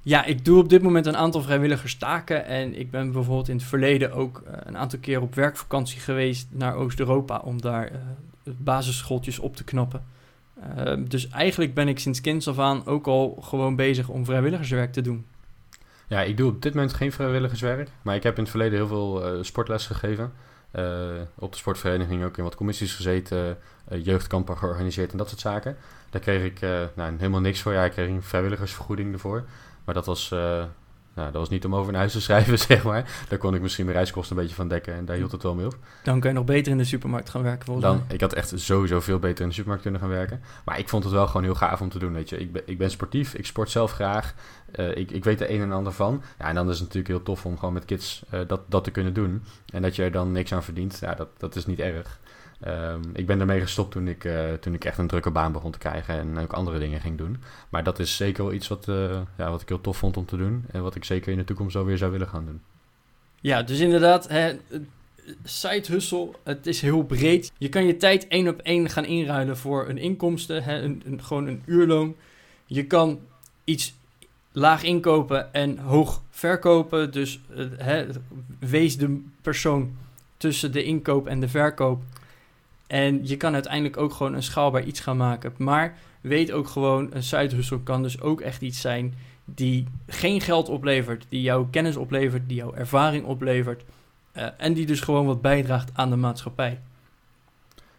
Ja, 0.05 0.25
ik 0.25 0.45
doe 0.45 0.59
op 0.59 0.68
dit 0.68 0.83
moment 0.83 1.07
een 1.07 1.16
aantal 1.16 1.42
vrijwilligerstaken 1.42 2.45
en 2.45 2.79
ik 2.79 2.90
ben 2.90 3.12
bijvoorbeeld 3.12 3.49
in 3.49 3.57
het 3.57 3.64
verleden 3.64 4.12
ook 4.12 4.42
uh, 4.47 4.53
een 4.64 4.77
aantal 4.77 4.99
keer 4.99 5.21
op 5.21 5.35
werkvakantie 5.35 6.01
geweest 6.01 6.49
naar 6.51 6.75
Oost-Europa 6.75 7.38
om 7.38 7.61
daar 7.61 7.92
uh, 7.92 7.99
basisschooltjes 8.45 9.38
op 9.38 9.57
te 9.57 9.64
knappen. 9.64 10.05
Uh, 10.79 10.92
dus 11.09 11.29
eigenlijk 11.29 11.75
ben 11.75 11.88
ik 11.88 11.99
sinds 11.99 12.21
kinds 12.21 12.49
af 12.49 12.59
aan 12.59 12.87
ook 12.87 13.07
al 13.07 13.38
gewoon 13.40 13.77
bezig 13.77 14.09
om 14.09 14.25
vrijwilligerswerk 14.25 14.92
te 14.92 15.01
doen. 15.01 15.25
Ja, 16.12 16.22
ik 16.22 16.37
doe 16.37 16.51
op 16.51 16.62
dit 16.62 16.75
moment 16.75 16.94
geen 16.94 17.12
vrijwilligerswerk. 17.12 17.88
Maar 18.03 18.14
ik 18.14 18.22
heb 18.22 18.37
in 18.37 18.42
het 18.42 18.51
verleden 18.51 18.79
heel 18.79 18.87
veel 18.87 19.37
uh, 19.37 19.42
sportles 19.42 19.87
gegeven. 19.87 20.33
Uh, 20.72 20.85
op 21.35 21.53
de 21.53 21.59
sportvereniging 21.59 22.25
ook 22.25 22.37
in 22.37 22.44
wat 22.44 22.55
commissies 22.55 22.94
gezeten. 22.94 23.59
Uh, 23.92 24.05
jeugdkampen 24.05 24.59
georganiseerd 24.59 25.12
en 25.12 25.18
dat 25.18 25.29
soort 25.29 25.40
zaken. 25.40 25.77
Daar 26.11 26.20
kreeg 26.20 26.44
ik 26.44 26.61
nou, 26.94 27.16
helemaal 27.16 27.40
niks 27.40 27.61
voor. 27.61 27.72
Ja, 27.72 27.85
ik 27.85 27.90
kreeg 27.90 28.09
een 28.09 28.22
vrijwilligersvergoeding 28.22 29.12
ervoor. 29.12 29.44
Maar 29.85 29.94
dat 29.94 30.07
was 30.07 30.35
nou, 31.14 31.31
dat 31.31 31.40
was 31.40 31.48
niet 31.48 31.64
om 31.64 31.75
over 31.75 31.92
een 31.92 31.98
huis 31.98 32.12
te 32.12 32.20
schrijven, 32.20 32.59
zeg 32.68 32.85
maar. 32.85 33.25
Daar 33.29 33.38
kon 33.38 33.55
ik 33.55 33.61
misschien 33.61 33.85
mijn 33.85 33.96
reiskosten 33.96 34.37
een 34.37 34.42
beetje 34.42 34.57
van 34.57 34.68
dekken 34.68 34.94
en 34.94 35.05
daar 35.05 35.16
hield 35.16 35.33
het 35.33 35.42
wel 35.42 35.55
mee 35.55 35.66
op. 35.66 35.77
Dan 36.03 36.20
kun 36.20 36.31
je 36.31 36.37
nog 36.37 36.44
beter 36.44 36.72
in 36.72 36.79
de 36.79 36.85
supermarkt 36.85 37.31
gaan 37.31 37.42
werken, 37.42 37.64
volgens 37.64 37.87
Dan, 37.87 38.03
Ik 38.09 38.20
had 38.20 38.33
echt 38.33 38.53
sowieso 38.55 39.01
veel 39.01 39.18
beter 39.18 39.42
in 39.42 39.48
de 39.48 39.55
supermarkt 39.55 39.83
kunnen 39.83 40.01
gaan 40.01 40.11
werken. 40.11 40.40
Maar 40.64 40.79
ik 40.79 40.88
vond 40.88 41.05
het 41.05 41.12
wel 41.12 41.27
gewoon 41.27 41.42
heel 41.42 41.55
gaaf 41.55 41.81
om 41.81 41.88
te 41.88 41.98
doen, 41.98 42.12
weet 42.12 42.29
je. 42.29 42.37
Ik 42.37 42.53
ben, 42.53 42.62
ik 42.64 42.79
ben 42.79 42.90
sportief, 42.90 43.35
ik 43.35 43.46
sport 43.46 43.70
zelf 43.70 43.92
graag. 43.92 44.35
Uh, 44.77 44.96
ik, 44.96 45.11
ik 45.11 45.25
weet 45.25 45.40
er 45.40 45.51
een 45.51 45.61
en 45.61 45.72
ander 45.72 45.92
van. 45.92 46.22
Ja, 46.38 46.48
en 46.48 46.55
dan 46.55 46.68
is 46.68 46.79
het 46.79 46.83
natuurlijk 46.83 47.09
heel 47.09 47.22
tof 47.22 47.46
om 47.46 47.59
gewoon 47.59 47.75
met 47.75 47.85
kids 47.85 48.22
uh, 48.35 48.40
dat, 48.46 48.61
dat 48.68 48.85
te 48.85 48.90
kunnen 48.90 49.14
doen. 49.14 49.42
En 49.72 49.83
dat 49.83 49.96
je 49.96 50.03
er 50.03 50.12
dan 50.12 50.33
niks 50.33 50.53
aan 50.53 50.62
verdient, 50.62 50.98
ja, 51.01 51.14
dat, 51.14 51.29
dat 51.38 51.57
is 51.57 51.66
niet 51.66 51.81
erg. 51.81 52.20
Um, 52.66 53.11
ik 53.14 53.27
ben 53.27 53.40
ermee 53.40 53.61
gestopt 53.61 53.90
toen 53.90 54.09
ik, 54.09 54.25
uh, 54.25 54.53
toen 54.53 54.75
ik 54.75 54.85
echt 54.85 54.98
een 54.98 55.07
drukke 55.07 55.31
baan 55.31 55.53
begon 55.53 55.70
te 55.70 55.79
krijgen 55.79 56.18
en 56.18 56.38
ook 56.38 56.53
andere 56.53 56.79
dingen 56.79 57.01
ging 57.01 57.18
doen. 57.18 57.42
Maar 57.68 57.85
dat 57.85 57.98
is 57.98 58.16
zeker 58.16 58.44
wel 58.44 58.53
iets 58.53 58.68
wat, 58.68 58.88
uh, 58.88 59.20
ja, 59.37 59.51
wat 59.51 59.62
ik 59.62 59.68
heel 59.68 59.81
tof 59.81 59.96
vond 59.96 60.16
om 60.16 60.25
te 60.25 60.37
doen 60.37 60.64
en 60.70 60.83
wat 60.83 60.94
ik 60.94 61.05
zeker 61.05 61.33
in 61.33 61.38
de 61.38 61.44
toekomst 61.44 61.72
zo 61.72 61.85
weer 61.85 61.98
zou 61.98 62.12
willen 62.12 62.29
gaan 62.29 62.44
doen. 62.44 62.61
Ja, 63.40 63.62
dus 63.62 63.79
inderdaad, 63.79 64.29
hè, 64.29 64.59
side 65.44 65.87
hustle, 65.87 66.29
het 66.42 66.66
is 66.66 66.81
heel 66.81 67.03
breed. 67.03 67.53
Je 67.59 67.68
kan 67.68 67.87
je 67.87 67.96
tijd 67.96 68.29
één 68.29 68.48
op 68.48 68.61
één 68.61 68.88
gaan 68.88 69.05
inruilen 69.05 69.57
voor 69.57 69.88
een 69.88 69.98
inkomsten, 69.98 70.62
hè, 70.62 70.83
een, 70.83 71.20
gewoon 71.22 71.46
een 71.46 71.62
uurloon. 71.66 72.16
Je 72.66 72.87
kan 72.87 73.20
iets 73.64 73.94
laag 74.53 74.83
inkopen 74.83 75.53
en 75.55 75.79
hoog 75.79 76.22
verkopen. 76.31 77.12
Dus 77.12 77.40
uh, 77.57 77.66
hè, 77.77 78.07
wees 78.59 78.96
de 78.96 79.22
persoon 79.40 79.96
tussen 80.37 80.72
de 80.72 80.85
inkoop 80.85 81.27
en 81.27 81.40
de 81.40 81.48
verkoop 81.48 82.03
en 82.92 83.26
je 83.26 83.37
kan 83.37 83.55
uiteindelijk 83.55 83.96
ook 83.96 84.12
gewoon 84.12 84.35
een 84.35 84.42
schaalbaar 84.42 84.85
iets 84.85 85.00
gaan 85.00 85.16
maken. 85.16 85.55
Maar 85.57 85.98
weet 86.20 86.52
ook 86.52 86.68
gewoon, 86.68 87.09
een 87.12 87.22
side 87.22 87.81
kan 87.83 88.02
dus 88.02 88.20
ook 88.20 88.40
echt 88.40 88.62
iets 88.62 88.81
zijn 88.81 89.14
die 89.44 89.87
geen 90.07 90.40
geld 90.40 90.68
oplevert, 90.68 91.24
die 91.28 91.42
jouw 91.42 91.68
kennis 91.70 91.96
oplevert, 91.96 92.48
die 92.48 92.57
jouw 92.57 92.74
ervaring 92.74 93.24
oplevert. 93.24 93.83
Uh, 94.37 94.46
en 94.57 94.72
die 94.72 94.87
dus 94.87 95.00
gewoon 95.00 95.26
wat 95.26 95.40
bijdraagt 95.40 95.90
aan 95.92 96.11
de 96.11 96.16
maatschappij. 96.16 96.81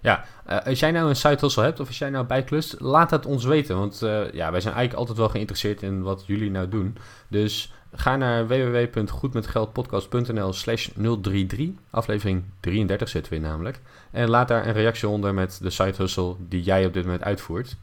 Ja, 0.04 0.24
uh, 0.50 0.60
als 0.66 0.80
jij 0.80 0.92
nou 0.92 1.10
een 1.10 1.16
side 1.16 1.38
hustle 1.40 1.64
hebt 1.64 1.80
of 1.80 1.88
als 1.88 1.98
jij 1.98 2.10
nou 2.10 2.26
bijklust, 2.26 2.76
laat 2.80 3.12
het 3.12 3.26
ons 3.26 3.46
weten. 3.46 3.78
Want 3.78 4.02
uh, 4.04 4.32
ja, 4.32 4.52
wij 4.52 4.62
zijn 4.62 4.74
eigenlijk 4.74 4.94
altijd 4.94 5.18
wel 5.18 5.30
geïnteresseerd 5.30 5.82
in 5.82 6.02
wat 6.02 6.24
jullie 6.26 6.52
nou 6.52 6.70
doen. 6.70 6.98
Dus 7.28 7.72
Ga 7.96 8.16
naar 8.16 8.48
www.goedmetgeldpodcast.nl 8.48 10.54
slash 10.54 10.90
033. 11.22 11.70
Aflevering 11.90 12.44
33 12.60 13.10
zitten 13.10 13.32
we 13.32 13.38
in 13.38 13.44
namelijk. 13.46 13.80
En 14.12 14.30
laat 14.30 14.48
daar 14.48 14.68
een 14.68 14.74
reactie 14.74 15.08
onder 15.08 15.34
met 15.34 15.60
de 15.62 15.70
side 15.70 15.94
hustle 15.98 16.36
die 16.40 16.64
jij 16.64 16.86
op 16.86 16.94
dit 16.94 17.04
moment 17.04 17.24
uitvoert. 17.24 17.76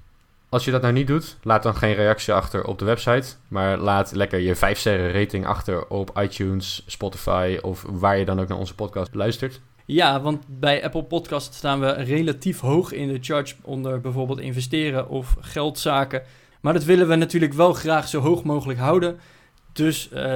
Als 0.48 0.64
je 0.64 0.70
dat 0.70 0.82
nou 0.82 0.92
niet 0.92 1.06
doet, 1.06 1.36
laat 1.42 1.62
dan 1.62 1.74
geen 1.74 1.94
reactie 1.94 2.32
achter 2.32 2.64
op 2.64 2.78
de 2.78 2.84
website. 2.84 3.34
Maar 3.48 3.78
laat 3.78 4.12
lekker 4.12 4.38
je 4.38 4.56
5 4.56 4.78
sterren 4.78 5.12
rating 5.12 5.46
achter 5.46 5.86
op 5.86 6.18
iTunes, 6.18 6.82
Spotify 6.86 7.58
of 7.62 7.84
waar 7.88 8.18
je 8.18 8.24
dan 8.24 8.40
ook 8.40 8.48
naar 8.48 8.58
onze 8.58 8.74
podcast 8.74 9.14
luistert. 9.14 9.60
Ja, 9.90 10.20
want 10.20 10.44
bij 10.46 10.84
Apple 10.84 11.04
Podcast 11.04 11.54
staan 11.54 11.80
we 11.80 11.90
relatief 11.90 12.60
hoog 12.60 12.92
in 12.92 13.08
de 13.08 13.18
charts 13.20 13.56
onder 13.62 14.00
bijvoorbeeld 14.00 14.40
investeren 14.40 15.08
of 15.08 15.36
geldzaken. 15.40 16.22
Maar 16.60 16.72
dat 16.72 16.84
willen 16.84 17.08
we 17.08 17.14
natuurlijk 17.14 17.52
wel 17.52 17.72
graag 17.72 18.08
zo 18.08 18.20
hoog 18.20 18.42
mogelijk 18.42 18.78
houden. 18.78 19.18
Dus 19.72 20.10
uh, 20.12 20.34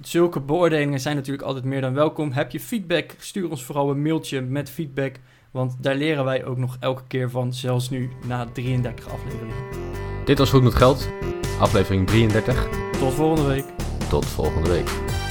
zulke 0.00 0.40
beoordelingen 0.40 1.00
zijn 1.00 1.16
natuurlijk 1.16 1.46
altijd 1.46 1.64
meer 1.64 1.80
dan 1.80 1.94
welkom. 1.94 2.32
Heb 2.32 2.50
je 2.50 2.60
feedback, 2.60 3.14
stuur 3.18 3.50
ons 3.50 3.64
vooral 3.64 3.90
een 3.90 4.02
mailtje 4.02 4.40
met 4.40 4.70
feedback. 4.70 5.16
Want 5.50 5.76
daar 5.80 5.96
leren 5.96 6.24
wij 6.24 6.44
ook 6.44 6.56
nog 6.56 6.76
elke 6.80 7.02
keer 7.08 7.30
van, 7.30 7.54
zelfs 7.54 7.90
nu 7.90 8.10
na 8.26 8.46
33 8.52 9.08
afleveringen. 9.08 9.56
Dit 10.24 10.38
was 10.38 10.50
Goed 10.50 10.62
met 10.62 10.74
Geld, 10.74 11.08
aflevering 11.60 12.06
33. 12.06 12.68
Tot 12.98 13.14
volgende 13.14 13.48
week. 13.48 13.64
Tot 14.08 14.26
volgende 14.26 14.70
week. 14.70 15.27